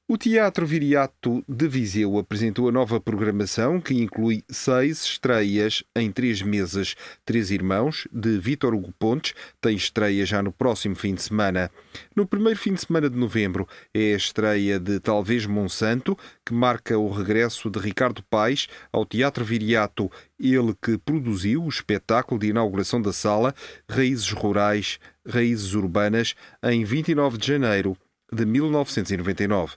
O 0.09 0.17
Teatro 0.17 0.65
Viriato 0.65 1.45
de 1.49 1.67
Viseu 1.67 2.17
apresentou 2.17 2.69
a 2.69 2.73
nova 2.73 3.01
programação 3.01 3.81
que 3.81 3.93
inclui 3.93 4.45
seis 4.49 5.03
estreias 5.03 5.83
em 5.97 6.13
três 6.13 6.41
meses. 6.43 6.95
Três 7.25 7.51
Irmãos, 7.51 8.07
de 8.13 8.39
Vítor 8.39 8.73
Hugo 8.73 8.93
Pontes, 8.97 9.35
tem 9.61 9.75
estreia 9.75 10.25
já 10.25 10.41
no 10.41 10.53
próximo 10.53 10.95
fim 10.95 11.13
de 11.13 11.23
semana. 11.23 11.73
No 12.15 12.25
primeiro 12.25 12.57
fim 12.57 12.73
de 12.73 12.83
semana 12.83 13.11
de 13.11 13.17
novembro 13.17 13.67
é 13.93 14.15
a 14.15 14.17
estreia 14.17 14.79
de 14.79 15.01
Talvez 15.01 15.45
Monsanto, 15.45 16.17
que 16.45 16.55
marca 16.55 16.97
o 16.97 17.11
regresso 17.11 17.69
de 17.69 17.81
Ricardo 17.81 18.23
Paes 18.31 18.69
ao 18.93 19.05
Teatro 19.05 19.45
Viriato, 19.45 20.09
ele 20.39 20.73
que 20.81 20.99
produziu 20.99 21.65
o 21.65 21.69
espetáculo 21.69 22.39
de 22.39 22.47
inauguração 22.47 23.03
da 23.03 23.13
sala 23.13 23.53
Raízes 23.91 24.31
Rurais, 24.31 25.01
Raízes 25.27 25.75
Urbanas, 25.75 26.37
em 26.63 26.85
29 26.85 27.39
de 27.39 27.49
janeiro 27.49 27.97
de 28.33 28.47
1999. 28.47 29.75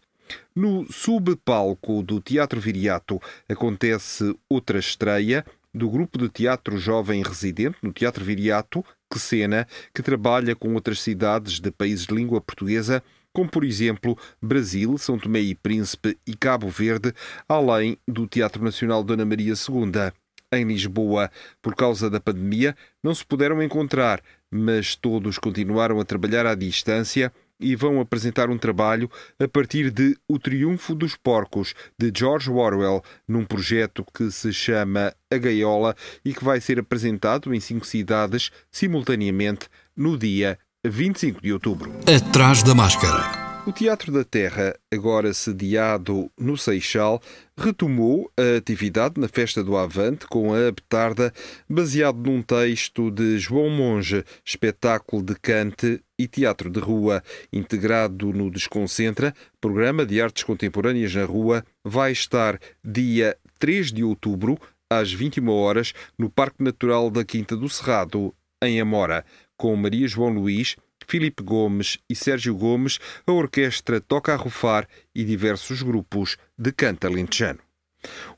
No 0.59 0.85
subpalco 0.91 2.03
do 2.03 2.19
Teatro 2.19 2.59
Viriato 2.59 3.17
acontece 3.47 4.35
outra 4.49 4.77
estreia 4.77 5.45
do 5.73 5.89
grupo 5.89 6.17
de 6.17 6.27
teatro 6.27 6.77
jovem 6.77 7.23
residente 7.23 7.77
no 7.81 7.93
Teatro 7.93 8.25
Viriato, 8.25 8.83
que 9.09 9.17
cena, 9.17 9.65
que 9.93 10.03
trabalha 10.03 10.57
com 10.57 10.73
outras 10.73 10.99
cidades 10.99 11.61
de 11.61 11.71
países 11.71 12.05
de 12.05 12.13
língua 12.13 12.41
portuguesa, 12.41 13.01
como 13.31 13.49
por 13.49 13.63
exemplo 13.63 14.17
Brasil, 14.41 14.97
São 14.97 15.17
Tomé 15.17 15.39
e 15.39 15.55
Príncipe 15.55 16.17
e 16.27 16.35
Cabo 16.35 16.67
Verde, 16.67 17.13
além 17.47 17.97
do 18.05 18.27
Teatro 18.27 18.61
Nacional 18.61 19.01
Dona 19.01 19.23
Maria 19.23 19.53
II. 19.53 20.11
Em 20.51 20.65
Lisboa, 20.65 21.31
por 21.61 21.73
causa 21.73 22.09
da 22.09 22.19
pandemia, 22.19 22.75
não 23.01 23.15
se 23.15 23.25
puderam 23.25 23.63
encontrar, 23.63 24.21
mas 24.51 24.93
todos 24.93 25.37
continuaram 25.37 26.01
a 26.01 26.03
trabalhar 26.03 26.45
à 26.45 26.53
distância 26.53 27.31
e 27.59 27.75
vão 27.75 27.99
apresentar 27.99 28.49
um 28.49 28.57
trabalho 28.57 29.09
a 29.39 29.47
partir 29.47 29.91
de 29.91 30.17
O 30.27 30.39
Triunfo 30.39 30.95
dos 30.95 31.15
Porcos, 31.15 31.73
de 31.97 32.11
George 32.15 32.49
Orwell, 32.49 33.03
num 33.27 33.43
projeto 33.43 34.05
que 34.13 34.31
se 34.31 34.53
chama 34.53 35.13
A 35.31 35.37
Gaiola 35.37 35.95
e 36.23 36.33
que 36.33 36.43
vai 36.43 36.61
ser 36.61 36.79
apresentado 36.79 37.53
em 37.53 37.59
cinco 37.59 37.85
cidades 37.85 38.51
simultaneamente 38.71 39.67
no 39.95 40.17
dia 40.17 40.57
25 40.85 41.41
de 41.41 41.51
outubro. 41.51 41.91
Atrás 42.07 42.63
da 42.63 42.73
máscara. 42.73 43.48
O 43.69 43.71
Teatro 43.71 44.11
da 44.11 44.23
Terra, 44.23 44.75
agora 44.91 45.31
sediado 45.31 46.31
no 46.35 46.57
Seixal, 46.57 47.21
retomou 47.55 48.31
a 48.35 48.57
atividade 48.57 49.21
na 49.21 49.27
Festa 49.27 49.63
do 49.63 49.77
Avante 49.77 50.25
com 50.25 50.51
a 50.51 50.69
Abtarda, 50.69 51.31
baseado 51.69 52.17
num 52.17 52.41
texto 52.41 53.11
de 53.11 53.37
João 53.37 53.69
Monge, 53.69 54.25
espetáculo 54.43 55.21
de 55.21 55.35
cante 55.35 56.01
e 56.17 56.27
teatro 56.27 56.67
de 56.67 56.79
rua, 56.79 57.23
integrado 57.53 58.33
no 58.33 58.49
Desconcentra, 58.49 59.35
programa 59.61 60.03
de 60.03 60.19
artes 60.19 60.41
contemporâneas 60.41 61.13
na 61.13 61.25
rua, 61.25 61.63
vai 61.85 62.11
estar 62.11 62.59
dia 62.83 63.37
3 63.59 63.91
de 63.93 64.03
outubro, 64.03 64.57
às 64.89 65.13
21 65.13 65.47
horas, 65.47 65.93
no 66.17 66.27
Parque 66.27 66.63
Natural 66.63 67.11
da 67.11 67.23
Quinta 67.23 67.55
do 67.55 67.69
Cerrado, 67.69 68.33
em 68.63 68.81
Amora, 68.81 69.23
com 69.55 69.75
Maria 69.75 70.07
João 70.07 70.29
Luís, 70.29 70.75
Filipe 71.09 71.41
Gomes 71.41 71.97
e 72.07 72.15
Sérgio 72.15 72.55
Gomes, 72.55 72.99
a 73.25 73.31
orquestra 73.31 73.99
toca 73.99 74.31
a 74.31 74.35
rufar 74.35 74.87
e 75.13 75.23
diversos 75.23 75.81
grupos 75.81 76.37
de 76.55 76.71
canta 76.71 77.09
lentejano. 77.09 77.59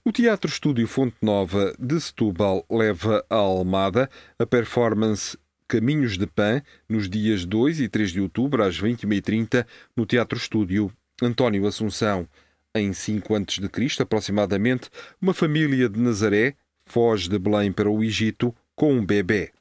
O 0.06 0.12
Teatro 0.12 0.50
Estúdio 0.50 0.88
Fonte 0.88 1.18
Nova 1.22 1.76
de 1.78 2.00
Setúbal 2.00 2.66
leva 2.72 3.26
a 3.30 3.36
Almada 3.36 4.10
a 4.40 4.46
performance 4.46 5.38
Caminhos 5.68 6.18
de 6.18 6.26
Pan 6.26 6.62
nos 6.88 7.10
dias 7.10 7.46
2 7.46 7.82
e 7.82 7.90
3 7.90 8.12
de 8.12 8.22
outubro 8.22 8.64
às 8.64 8.80
21h30 8.80 9.66
no 9.96 10.06
Teatro 10.06 10.38
Estúdio 10.38 10.92
António 11.22 11.68
Assunção. 11.68 12.26
Em 12.74 12.94
5 12.94 13.36
a.C., 13.36 14.02
aproximadamente, 14.02 14.90
uma 15.22 15.34
família 15.34 15.90
de 15.90 16.00
Nazaré 16.00 16.56
foge 16.86 17.30
de 17.30 17.38
Belém 17.38 17.72
para 17.72 17.90
o 17.90 18.02
Egito 18.02 18.56
com 18.76 18.94
um 18.94 19.06
bebê. 19.06 19.52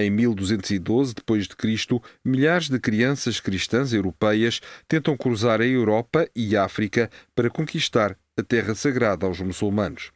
Em 0.00 0.10
1212 0.10 1.12
d.C., 1.12 2.00
milhares 2.24 2.68
de 2.68 2.78
crianças 2.78 3.40
cristãs 3.40 3.92
europeias 3.92 4.60
tentam 4.86 5.16
cruzar 5.16 5.60
a 5.60 5.66
Europa 5.66 6.28
e 6.36 6.56
África 6.56 7.10
para 7.34 7.50
conquistar 7.50 8.16
a 8.36 8.42
terra 8.44 8.76
sagrada 8.76 9.26
aos 9.26 9.40
muçulmanos. 9.40 10.12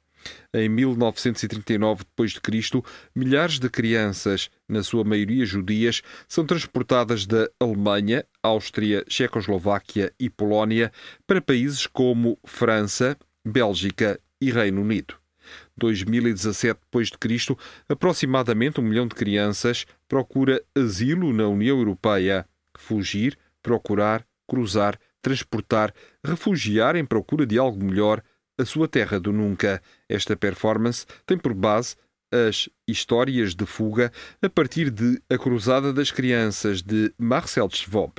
Em 0.54 0.68
1939 0.68 2.04
d.C., 2.16 2.80
milhares 3.12 3.58
de 3.58 3.68
crianças, 3.68 4.50
na 4.68 4.84
sua 4.84 5.02
maioria 5.02 5.44
judias, 5.44 6.00
são 6.28 6.46
transportadas 6.46 7.26
da 7.26 7.48
Alemanha, 7.58 8.24
Áustria, 8.40 9.04
Checoslováquia 9.08 10.12
e 10.20 10.30
Polónia 10.30 10.92
para 11.26 11.42
países 11.42 11.88
como 11.88 12.38
França, 12.44 13.18
Bélgica 13.44 14.20
e 14.40 14.52
Reino 14.52 14.80
Unido. 14.82 15.21
2017 15.76 16.80
d.C., 16.92 17.56
aproximadamente 17.88 18.80
um 18.80 18.84
milhão 18.84 19.06
de 19.06 19.14
crianças 19.14 19.86
procura 20.08 20.62
asilo 20.74 21.32
na 21.32 21.46
União 21.48 21.78
Europeia. 21.78 22.46
Fugir, 22.76 23.38
procurar, 23.62 24.26
cruzar, 24.48 24.98
transportar, 25.20 25.94
refugiar 26.24 26.96
em 26.96 27.04
procura 27.04 27.46
de 27.46 27.58
algo 27.58 27.82
melhor, 27.84 28.22
a 28.58 28.64
sua 28.64 28.88
terra 28.88 29.18
do 29.18 29.32
nunca. 29.32 29.82
Esta 30.08 30.36
performance 30.36 31.06
tem 31.24 31.38
por 31.38 31.54
base 31.54 31.96
as 32.32 32.68
histórias 32.88 33.54
de 33.54 33.66
fuga 33.66 34.10
a 34.40 34.48
partir 34.48 34.90
de 34.90 35.20
A 35.30 35.36
Cruzada 35.36 35.92
das 35.92 36.10
Crianças, 36.10 36.82
de 36.82 37.12
Marcel 37.18 37.68
Schwab. 37.70 38.14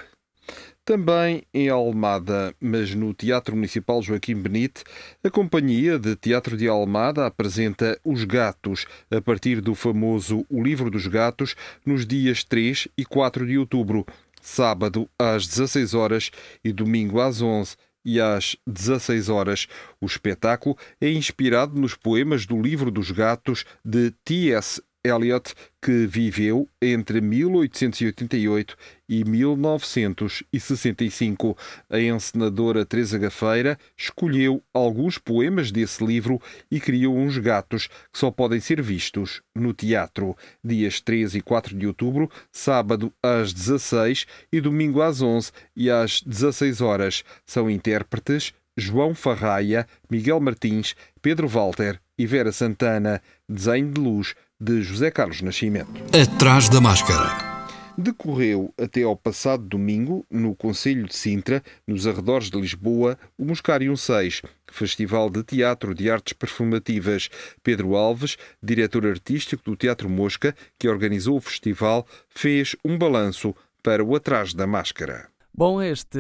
Também 0.86 1.43
em 1.54 1.69
Almada, 1.69 2.54
mas 2.60 2.93
no 2.93 3.13
Teatro 3.13 3.56
Municipal 3.56 4.02
Joaquim 4.02 4.36
Benite, 4.36 4.84
a 5.24 5.30
Companhia 5.30 5.98
de 5.98 6.13
Teatro 6.13 6.58
de 6.58 6.67
Almada 6.67 7.26
apresenta 7.26 7.98
Os 8.04 8.26
Gatos, 8.26 8.86
a 9.10 9.22
partir 9.22 9.62
do 9.62 9.76
famoso 9.76 10.46
O 10.50 10.62
Livro 10.62 10.91
dos 10.91 11.08
Gatos, 11.08 11.56
nos 11.86 12.06
dias 12.06 12.43
3 12.43 12.89
e 12.98 13.06
4 13.06 13.48
de 13.48 13.58
outubro, 13.58 14.06
sábado 14.41 15.10
às 15.17 15.48
16 15.48 15.93
horas 15.93 16.32
e 16.62 16.74
domingo 16.74 17.22
às 17.22 17.41
11 17.41 17.78
e 18.04 18.19
às 18.19 18.58
16 18.67 19.30
horas. 19.30 19.67
O 20.02 20.06
espetáculo 20.06 20.78
é 21.00 21.10
inspirado 21.10 21.80
nos 21.80 21.96
poemas 21.96 22.46
do 22.46 22.62
Livro 22.62 22.91
dos 22.91 23.10
Gatos 23.10 23.63
de 23.86 24.12
T.S. 24.26 24.82
Eliot, 25.04 25.54
que 25.82 26.08
viveu 26.08 26.70
entre 26.82 27.20
1888 27.20 28.78
e 29.10 29.26
1965. 29.26 31.58
A 31.89 32.00
encenadora 32.00 32.86
Teresa 32.86 33.18
Gafeira 33.18 33.78
escolheu 33.98 34.63
alguns 34.74 35.18
poemas 35.18 35.70
desse 35.72 36.06
livro 36.06 36.42
e 36.72 36.80
criou 36.80 37.18
uns 37.18 37.38
gatos 37.38 37.88
que 37.88 38.18
só 38.18 38.32
podem 38.32 38.62
ser 38.62 38.82
vistos 38.82 39.42
no 39.54 39.74
teatro. 39.74 40.38
Dias 40.63 41.02
3 41.02 41.36
e 41.36 41.42
4 41.42 41.78
de 41.78 41.86
outubro, 41.86 42.32
sábado 42.52 43.12
às 43.22 43.52
16 43.52 44.26
e 44.52 44.62
domingo 44.62 45.02
às 45.02 45.22
11 45.22 45.52
e 45.76 45.89
às 45.89 46.22
16 46.22 46.80
horas. 46.80 47.26
São 47.46 47.70
intérpretes 47.70 48.54
João 48.76 49.13
Farraia, 49.13 49.88
Miguel 50.10 50.39
Martins, 50.39 50.96
Pedro 51.22 51.48
Walter 51.48 52.00
e 52.18 52.26
Vera 52.26 52.52
Santana. 52.52 53.22
Desenho 53.48 53.92
de 53.92 54.02
luz 54.02 54.34
de 54.63 54.82
José 54.82 55.12
Carlos 55.12 55.41
Nascimento. 55.41 55.91
Atrás 56.17 56.69
da 56.69 56.80
máscara. 56.80 57.52
Decorreu 57.97 58.73
até 58.82 59.04
ao 59.04 59.15
passado 59.15 59.63
domingo, 59.65 60.26
no 60.32 60.56
Conselho 60.56 61.06
de 61.06 61.13
Sintra, 61.13 61.62
nos 61.86 62.08
arredores 62.08 62.49
de 62.49 62.60
Lisboa, 62.60 63.17
o 63.38 63.43
Muscarium 63.43 63.97
6, 63.97 64.41
Festival 64.71 65.30
de 65.30 65.43
Teatro 65.43 65.93
de 65.93 66.10
Artes 66.10 66.32
Performativas. 66.32 67.30
Pedro 67.62 67.95
Alves, 67.95 68.38
diretor 68.63 69.06
artístico 69.06 69.69
do 69.69 69.76
Teatro 69.76 70.10
Mosca, 70.10 70.56
que 70.80 70.88
organizou 70.88 71.36
o 71.36 71.41
festival, 71.41 72.08
fez 72.30 72.73
um 72.86 72.97
balanço 72.97 73.54
para 73.84 74.04
o 74.04 74.15
Atrás 74.15 74.54
da 74.54 74.65
Máscara. 74.65 75.28
Bom, 75.54 75.82
este 75.82 76.19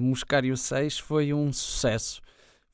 Muscário 0.00 0.56
6 0.56 0.98
foi 0.98 1.32
um 1.32 1.52
sucesso. 1.52 2.20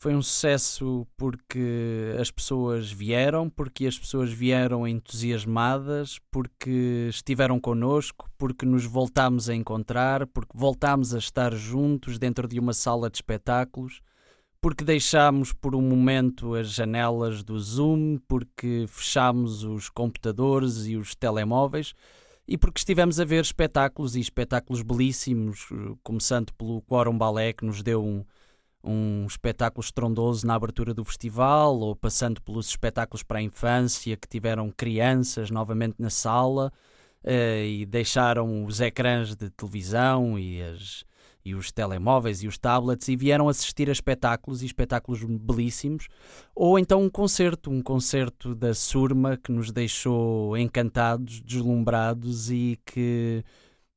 Foi 0.03 0.17
um 0.17 0.21
sucesso 0.21 1.07
porque 1.17 2.17
as 2.21 2.29
pessoas 2.29 2.91
vieram, 2.91 3.49
porque 3.49 3.87
as 3.87 3.97
pessoas 3.97 4.33
vieram 4.33 4.85
entusiasmadas, 4.85 6.19
porque 6.29 7.07
estiveram 7.09 7.61
connosco, 7.61 8.29
porque 8.37 8.67
nos 8.67 8.85
voltámos 8.85 9.49
a 9.49 9.55
encontrar, 9.55 10.27
porque 10.27 10.51
voltámos 10.57 11.15
a 11.15 11.19
estar 11.19 11.55
juntos 11.55 12.19
dentro 12.19 12.49
de 12.49 12.59
uma 12.59 12.73
sala 12.73 13.09
de 13.09 13.19
espetáculos, 13.19 14.01
porque 14.61 14.83
deixámos 14.83 15.53
por 15.53 15.73
um 15.73 15.83
momento 15.83 16.57
as 16.57 16.73
janelas 16.73 17.45
do 17.45 17.57
Zoom, 17.61 18.19
porque 18.27 18.87
fechámos 18.89 19.63
os 19.63 19.89
computadores 19.89 20.85
e 20.85 20.97
os 20.97 21.15
telemóveis 21.15 21.95
e 22.49 22.59
porque 22.59 22.81
estivemos 22.81 23.21
a 23.21 23.25
ver 23.25 23.41
espetáculos 23.41 24.17
e 24.17 24.21
espetáculos 24.21 24.83
belíssimos, 24.83 25.69
começando 26.03 26.53
pelo 26.55 26.83
Quórum 26.83 27.17
Balé, 27.17 27.53
que 27.53 27.65
nos 27.65 27.85
deu 27.85 28.05
um 28.05 28.25
um 28.85 29.27
espetáculo 29.27 29.83
estrondoso 29.83 30.47
na 30.47 30.55
abertura 30.55 30.93
do 30.93 31.05
festival, 31.05 31.79
ou 31.79 31.95
passando 31.95 32.41
pelos 32.43 32.69
espetáculos 32.69 33.23
para 33.23 33.39
a 33.39 33.43
infância 33.43 34.17
que 34.17 34.29
tiveram 34.29 34.71
crianças 34.71 35.51
novamente 35.51 35.97
na 35.99 36.11
sala 36.11 36.73
uh, 37.25 37.65
e 37.65 37.87
deixaram 37.87 38.65
os 38.65 38.81
ecrãs 38.81 39.37
de 39.37 39.51
televisão 39.51 40.39
e, 40.39 40.61
as, 40.63 41.05
e 41.45 41.55
os 41.55 41.71
telemóveis 41.71 42.43
e 42.43 42.49
os 42.49 42.59
tablets 42.59 43.07
e 43.09 43.17
vieram 43.17 43.49
assistir 43.49 43.89
a 43.89 43.93
espetáculos 43.93 44.63
e 44.63 44.67
espetáculos 44.67 45.23
belíssimos, 45.23 46.09
ou 46.55 46.79
então 46.79 47.03
um 47.03 47.11
concerto, 47.11 47.71
um 47.71 47.81
concerto 47.81 48.55
da 48.55 48.75
Surma 48.75 49.37
que 49.37 49.53
nos 49.53 49.71
deixou 49.71 50.57
encantados, 50.57 51.41
deslumbrados 51.41 52.51
e 52.51 52.79
que 52.85 53.45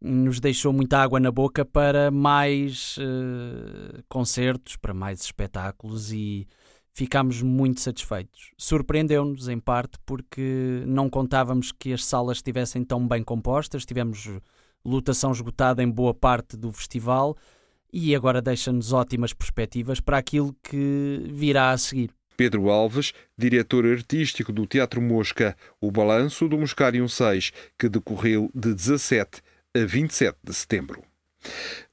nos 0.02 0.40
deixou 0.40 0.72
muita 0.72 1.00
água 1.00 1.20
na 1.20 1.32
boca 1.32 1.66
para 1.66 2.12
mais 2.12 2.98
uh, 2.98 4.04
concertos, 4.08 4.76
para 4.76 4.94
mais 4.94 5.22
espetáculos 5.22 6.12
e 6.12 6.48
ficámos 6.94 7.42
muito 7.42 7.82
satisfeitos. 7.82 8.52
Surpreendeu-nos, 8.58 9.48
em 9.48 9.60
parte, 9.60 9.98
porque 10.06 10.84
não 10.86 11.10
contávamos 11.10 11.72
que 11.72 11.92
as 11.92 12.06
salas 12.06 12.38
estivessem 12.38 12.84
tão 12.84 13.06
bem 13.08 13.24
compostas, 13.24 13.86
tivemos 13.86 14.30
lotação 14.84 15.32
esgotada 15.32 15.84
em 15.84 15.90
boa 15.90 16.14
parte 16.14 16.56
do 16.56 16.72
festival 16.72 17.36
e 17.92 18.16
agora 18.16 18.42
deixa-nos 18.42 18.94
ótimas 18.94 19.34
perspectivas 19.34 20.00
para 20.00 20.18
aquilo 20.18 20.56
que 20.64 21.30
virá 21.34 21.72
a 21.72 21.78
seguir. 21.78 22.12
Pedro 22.38 22.70
Alves, 22.70 23.14
diretor 23.38 23.86
artístico 23.86 24.52
do 24.52 24.66
Teatro 24.66 25.02
Mosca, 25.02 25.56
o 25.80 25.90
balanço 25.90 26.48
do 26.50 26.58
Moscarium 26.58 27.08
6, 27.08 27.52
que 27.80 27.88
decorreu 27.88 28.52
de 28.54 28.74
17 28.74 29.42
a 29.76 29.86
27 29.86 30.38
de 30.42 30.54
setembro. 30.54 31.04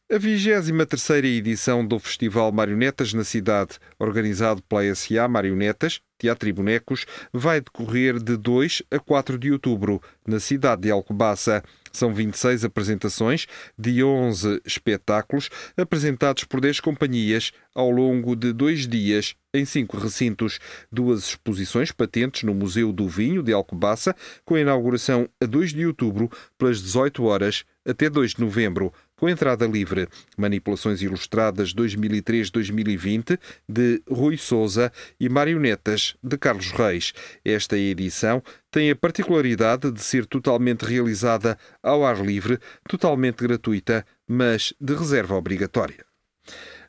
A 0.09 0.19
23 0.19 1.25
edição 1.25 1.85
do 1.85 1.99
Festival 1.99 2.53
Marionetas 2.53 3.13
na 3.13 3.25
Cidade, 3.25 3.79
organizado 3.99 4.63
pela 4.63 4.95
SA 4.95 5.27
Marionetas, 5.27 6.01
Teatro 6.19 6.49
e 6.49 6.53
Bonecos, 6.53 7.07
vai 7.33 7.61
decorrer 7.61 8.23
de 8.23 8.37
2 8.37 8.83
a 8.91 8.99
4 9.01 9.39
de 9.39 9.51
outubro, 9.51 10.01
na 10.25 10.39
cidade 10.39 10.83
de 10.83 10.91
Alcobaça. 10.91 11.65
São 11.91 12.13
26 12.15 12.65
apresentações 12.65 13.47
de 13.77 14.05
11 14.05 14.61
espetáculos 14.65 15.49
apresentados 15.77 16.45
por 16.45 16.61
10 16.61 16.79
companhias 16.81 17.51
ao 17.75 17.91
longo 17.91 18.37
de 18.37 18.53
dois 18.53 18.87
dias 18.87 19.35
em 19.55 19.65
cinco 19.65 19.97
recintos. 19.97 20.59
Duas 20.91 21.25
exposições 21.25 21.91
patentes 21.91 22.43
no 22.43 22.55
Museu 22.55 22.93
do 22.93 23.09
Vinho 23.09 23.43
de 23.43 23.53
Alcobaça, 23.53 24.15
com 24.45 24.55
a 24.55 24.61
inauguração 24.61 25.27
a 25.41 25.47
2 25.47 25.73
de 25.73 25.87
outubro, 25.87 26.31
pelas 26.59 26.83
18 26.83 27.25
horas 27.25 27.65
até 27.87 28.09
2 28.09 28.35
de 28.35 28.41
novembro 28.41 28.93
com 29.17 29.29
entrada 29.29 29.67
livre. 29.67 30.09
Manipulações 30.37 31.03
Ilustradas 31.03 31.75
2003-2020 31.75 33.39
de 33.69 34.03
Rui 34.09 34.37
Souza 34.37 34.93
e 35.19 35.29
Marionetas 35.29 36.17
de 36.23 36.37
Carlos 36.37 36.73
Reis. 36.73 37.13
Esta 37.45 37.79
edição 37.79 38.43
tem 38.71 38.91
a 38.91 38.97
particularidade 38.97 39.91
de 39.91 40.03
ser 40.03 40.27
totalmente 40.27 40.85
realizada 40.85 41.59
ao 41.83 42.05
ar 42.05 42.21
livre, 42.25 42.59
totalmente 42.89 43.37
gratuita, 43.47 44.05
mas 44.27 44.75
de 44.81 44.95
reserva 44.95 45.35
obrigatória. 45.35 46.05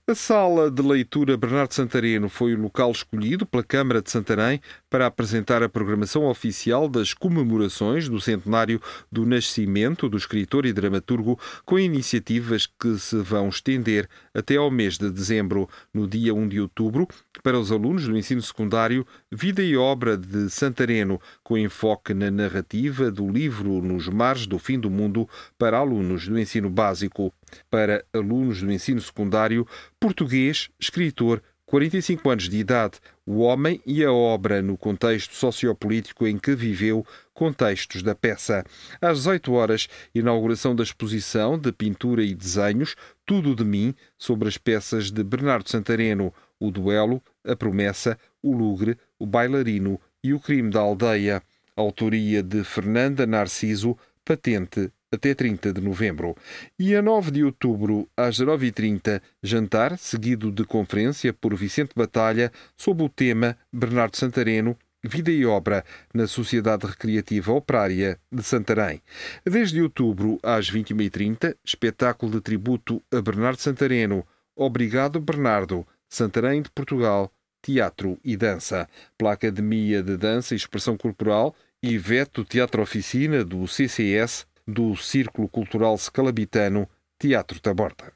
A 0.05 0.13
sala 0.13 0.69
de 0.69 0.81
leitura 0.81 1.37
Bernardo 1.37 1.73
Santareno 1.73 2.27
foi 2.27 2.53
o 2.53 2.61
local 2.61 2.91
escolhido 2.91 3.45
pela 3.45 3.63
Câmara 3.63 4.01
de 4.01 4.11
Santarém 4.11 4.59
para 4.89 5.05
apresentar 5.05 5.63
a 5.63 5.69
programação 5.69 6.25
oficial 6.25 6.89
das 6.89 7.13
comemorações 7.13 8.09
do 8.09 8.19
centenário 8.19 8.81
do 9.09 9.25
nascimento 9.25 10.09
do 10.09 10.17
escritor 10.17 10.65
e 10.65 10.73
dramaturgo, 10.73 11.39
com 11.63 11.79
iniciativas 11.79 12.65
que 12.65 12.99
se 12.99 13.15
vão 13.21 13.47
estender 13.47 14.09
até 14.33 14.57
ao 14.57 14.69
mês 14.69 14.97
de 14.97 15.09
dezembro. 15.09 15.69
No 15.93 16.05
dia 16.05 16.35
1 16.35 16.49
de 16.49 16.59
outubro, 16.59 17.07
para 17.41 17.57
os 17.57 17.71
alunos 17.71 18.05
do 18.05 18.17
ensino 18.17 18.41
secundário, 18.41 19.07
Vida 19.31 19.63
e 19.63 19.77
Obra 19.77 20.17
de 20.17 20.49
Santareno, 20.49 21.17
com 21.41 21.57
enfoque 21.57 22.13
na 22.13 22.29
narrativa 22.29 23.09
do 23.09 23.31
livro 23.31 23.81
Nos 23.81 24.09
Mares 24.09 24.47
do 24.47 24.59
Fim 24.59 24.77
do 24.77 24.89
Mundo 24.89 25.29
para 25.57 25.77
alunos 25.77 26.27
do 26.27 26.37
ensino 26.37 26.69
básico. 26.69 27.33
Para 27.69 28.03
alunos 28.13 28.61
do 28.61 28.71
ensino 28.71 29.01
secundário, 29.01 29.67
português, 29.99 30.69
escritor, 30.79 31.41
45 31.65 32.29
anos 32.29 32.49
de 32.49 32.57
idade, 32.57 32.99
o 33.25 33.39
homem 33.39 33.81
e 33.83 34.03
a 34.03 34.11
obra 34.11 34.61
no 34.61 34.77
contexto 34.77 35.33
sociopolítico 35.33 36.27
em 36.27 36.37
que 36.37 36.53
viveu, 36.53 37.03
contextos 37.33 38.03
da 38.03 38.13
peça. 38.13 38.63
Às 39.01 39.19
18 39.19 39.53
horas, 39.53 39.87
inauguração 40.13 40.75
da 40.75 40.83
exposição 40.83 41.57
de 41.57 41.71
pintura 41.71 42.23
e 42.23 42.35
desenhos 42.35 42.95
Tudo 43.25 43.55
de 43.55 43.63
Mim, 43.65 43.95
sobre 44.19 44.47
as 44.47 44.57
peças 44.57 45.09
de 45.09 45.23
Bernardo 45.23 45.67
Santareno, 45.67 46.31
o 46.59 46.69
duelo 46.69 47.19
A 47.43 47.55
Promessa, 47.55 48.19
O 48.41 48.55
Lugre, 48.55 48.95
O 49.17 49.25
Bailarino 49.25 49.99
e 50.23 50.31
O 50.31 50.39
Crime 50.39 50.69
da 50.69 50.81
Aldeia. 50.81 51.41
Autoria 51.75 52.43
de 52.43 52.63
Fernanda 52.63 53.25
Narciso, 53.25 53.97
patente 54.23 54.91
até 55.13 55.33
30 55.35 55.71
de 55.71 55.79
novembro. 55.81 56.35
E 56.77 56.95
a 56.95 57.01
9 57.01 57.31
de 57.31 57.43
outubro, 57.43 58.09
às 58.17 58.39
19h30, 58.39 59.21
jantar, 59.41 59.97
seguido 59.97 60.51
de 60.51 60.65
conferência 60.65 61.31
por 61.31 61.55
Vicente 61.55 61.91
Batalha, 61.95 62.51
sob 62.75 63.03
o 63.03 63.09
tema 63.09 63.55
Bernardo 63.71 64.17
Santareno, 64.17 64.75
Vida 65.05 65.31
e 65.31 65.45
Obra 65.45 65.83
na 66.13 66.27
Sociedade 66.27 66.87
Recreativa 66.87 67.51
Operária 67.51 68.17
de 68.31 68.41
Santarém. 68.41 69.01
Desde 69.45 69.81
outubro 69.81 70.39
às 70.41 70.71
21h30, 70.71 71.55
espetáculo 71.63 72.31
de 72.31 72.41
tributo 72.41 73.01
a 73.11 73.21
Bernardo 73.21 73.59
Santareno. 73.59 74.25
Obrigado, 74.55 75.19
Bernardo. 75.19 75.85
Santarém 76.09 76.61
de 76.61 76.71
Portugal. 76.71 77.31
Teatro 77.61 78.17
e 78.23 78.35
Dança. 78.37 78.89
Pela 79.17 79.33
Academia 79.33 80.01
de 80.01 80.15
Dança 80.15 80.53
e 80.53 80.57
Expressão 80.57 80.97
Corporal 80.97 81.53
e 81.81 81.97
Veto 81.97 82.45
Teatro 82.45 82.81
Oficina 82.81 83.43
do 83.43 83.67
CCS 83.67 84.45
do 84.67 84.95
Círculo 84.95 85.47
Cultural 85.47 85.97
Scalabitano 85.97 86.89
Teatro 87.19 87.59
Taborda. 87.59 88.13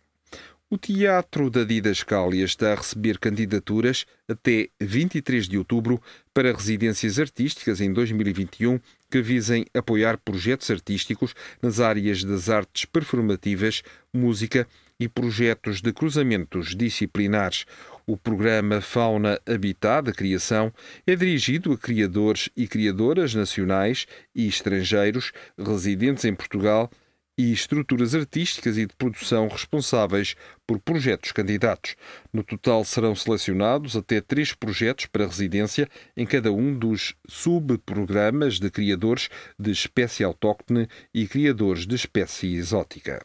O 0.69 0.77
Teatro 0.77 1.49
da 1.49 1.63
Didascália 1.63 2.43
está 2.43 2.73
a 2.73 2.75
receber 2.75 3.19
candidaturas 3.19 4.05
até 4.27 4.67
23 4.81 5.47
de 5.47 5.57
outubro 5.57 6.01
para 6.33 6.51
residências 6.51 7.17
artísticas 7.17 7.79
em 7.79 7.93
2021 7.93 8.77
que 9.10 9.21
visem 9.21 9.65
apoiar 9.73 10.17
projetos 10.17 10.69
artísticos 10.69 11.33
nas 11.62 11.79
áreas 11.79 12.21
das 12.21 12.49
artes 12.49 12.83
performativas, 12.83 13.81
música 14.13 14.67
e 14.99 15.07
projetos 15.07 15.81
de 15.81 15.93
cruzamentos 15.93 16.75
disciplinares. 16.75 17.65
O 18.10 18.15
programa 18.15 18.80
Fauna 18.80 19.38
Habitat 19.46 20.06
da 20.06 20.13
Criação 20.13 20.74
é 21.06 21.13
dirigido 21.13 21.74
a 21.74 21.78
criadores 21.78 22.48
e 22.56 22.65
criadoras 22.65 23.36
nacionais 23.36 24.08
e 24.34 24.48
estrangeiros 24.48 25.34
residentes 25.58 26.24
em 26.24 26.34
Portugal 26.34 26.89
e 27.38 27.52
estruturas 27.52 28.15
artísticas 28.15 28.78
e 28.78 28.86
de 28.86 28.96
produção 28.96 29.50
responsáveis 29.50 30.38
por 30.65 30.80
projetos 30.80 31.34
candidatos. 31.34 31.98
No 32.32 32.46
total 32.46 32.86
serão 32.86 33.13
selecionados 33.13 33.98
até 33.98 34.22
três 34.22 34.54
projetos 34.54 35.08
para 35.08 35.28
residência 35.28 35.89
em 36.15 36.26
cada 36.26 36.50
um 36.50 36.74
dos 36.74 37.13
subprogramas 37.28 38.58
de 38.58 38.72
criadores 38.72 39.28
de 39.60 39.72
espécie 39.72 40.24
autóctone 40.24 40.88
e 41.13 41.28
criadores 41.28 41.86
de 41.86 41.96
espécie 41.96 42.56
exótica. 42.56 43.22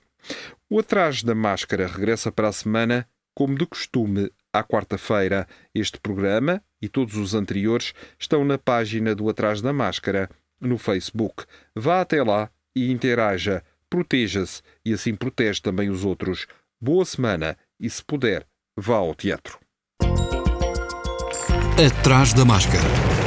O 0.69 0.81
Atrás 0.81 1.23
da 1.23 1.37
Máscara 1.37 1.87
regressa 1.87 2.33
para 2.33 2.49
a 2.49 2.53
semana, 2.53 3.09
como 3.33 3.57
de 3.57 3.65
costume, 3.65 4.29
à 4.53 4.63
quarta-feira. 4.63 5.47
Este 5.75 5.99
programa 5.99 6.63
e 6.81 6.89
todos 6.89 7.17
os 7.17 7.35
anteriores 7.35 7.93
estão 8.19 8.45
na 8.45 8.59
página 8.59 9.15
do 9.15 9.29
Atrás 9.29 9.63
da 9.63 9.73
Máscara 9.73 10.29
no 10.61 10.79
Facebook. 10.79 11.45
Vá 11.75 12.01
até 12.01 12.23
lá 12.23 12.51
e 12.75 12.91
interaja 12.91 13.63
proteja-se 13.93 14.63
e 14.83 14.95
assim 14.95 15.15
protege 15.15 15.61
também 15.61 15.91
os 15.91 16.03
outros. 16.03 16.47
Boa 16.81 17.05
semana 17.05 17.59
e, 17.79 17.91
se 17.91 18.03
puder, 18.03 18.47
vá 18.75 18.97
ao 18.97 19.15
teatro. 19.15 19.59
Atrás 21.77 22.33
da 22.33 22.45
máscara. 22.45 23.22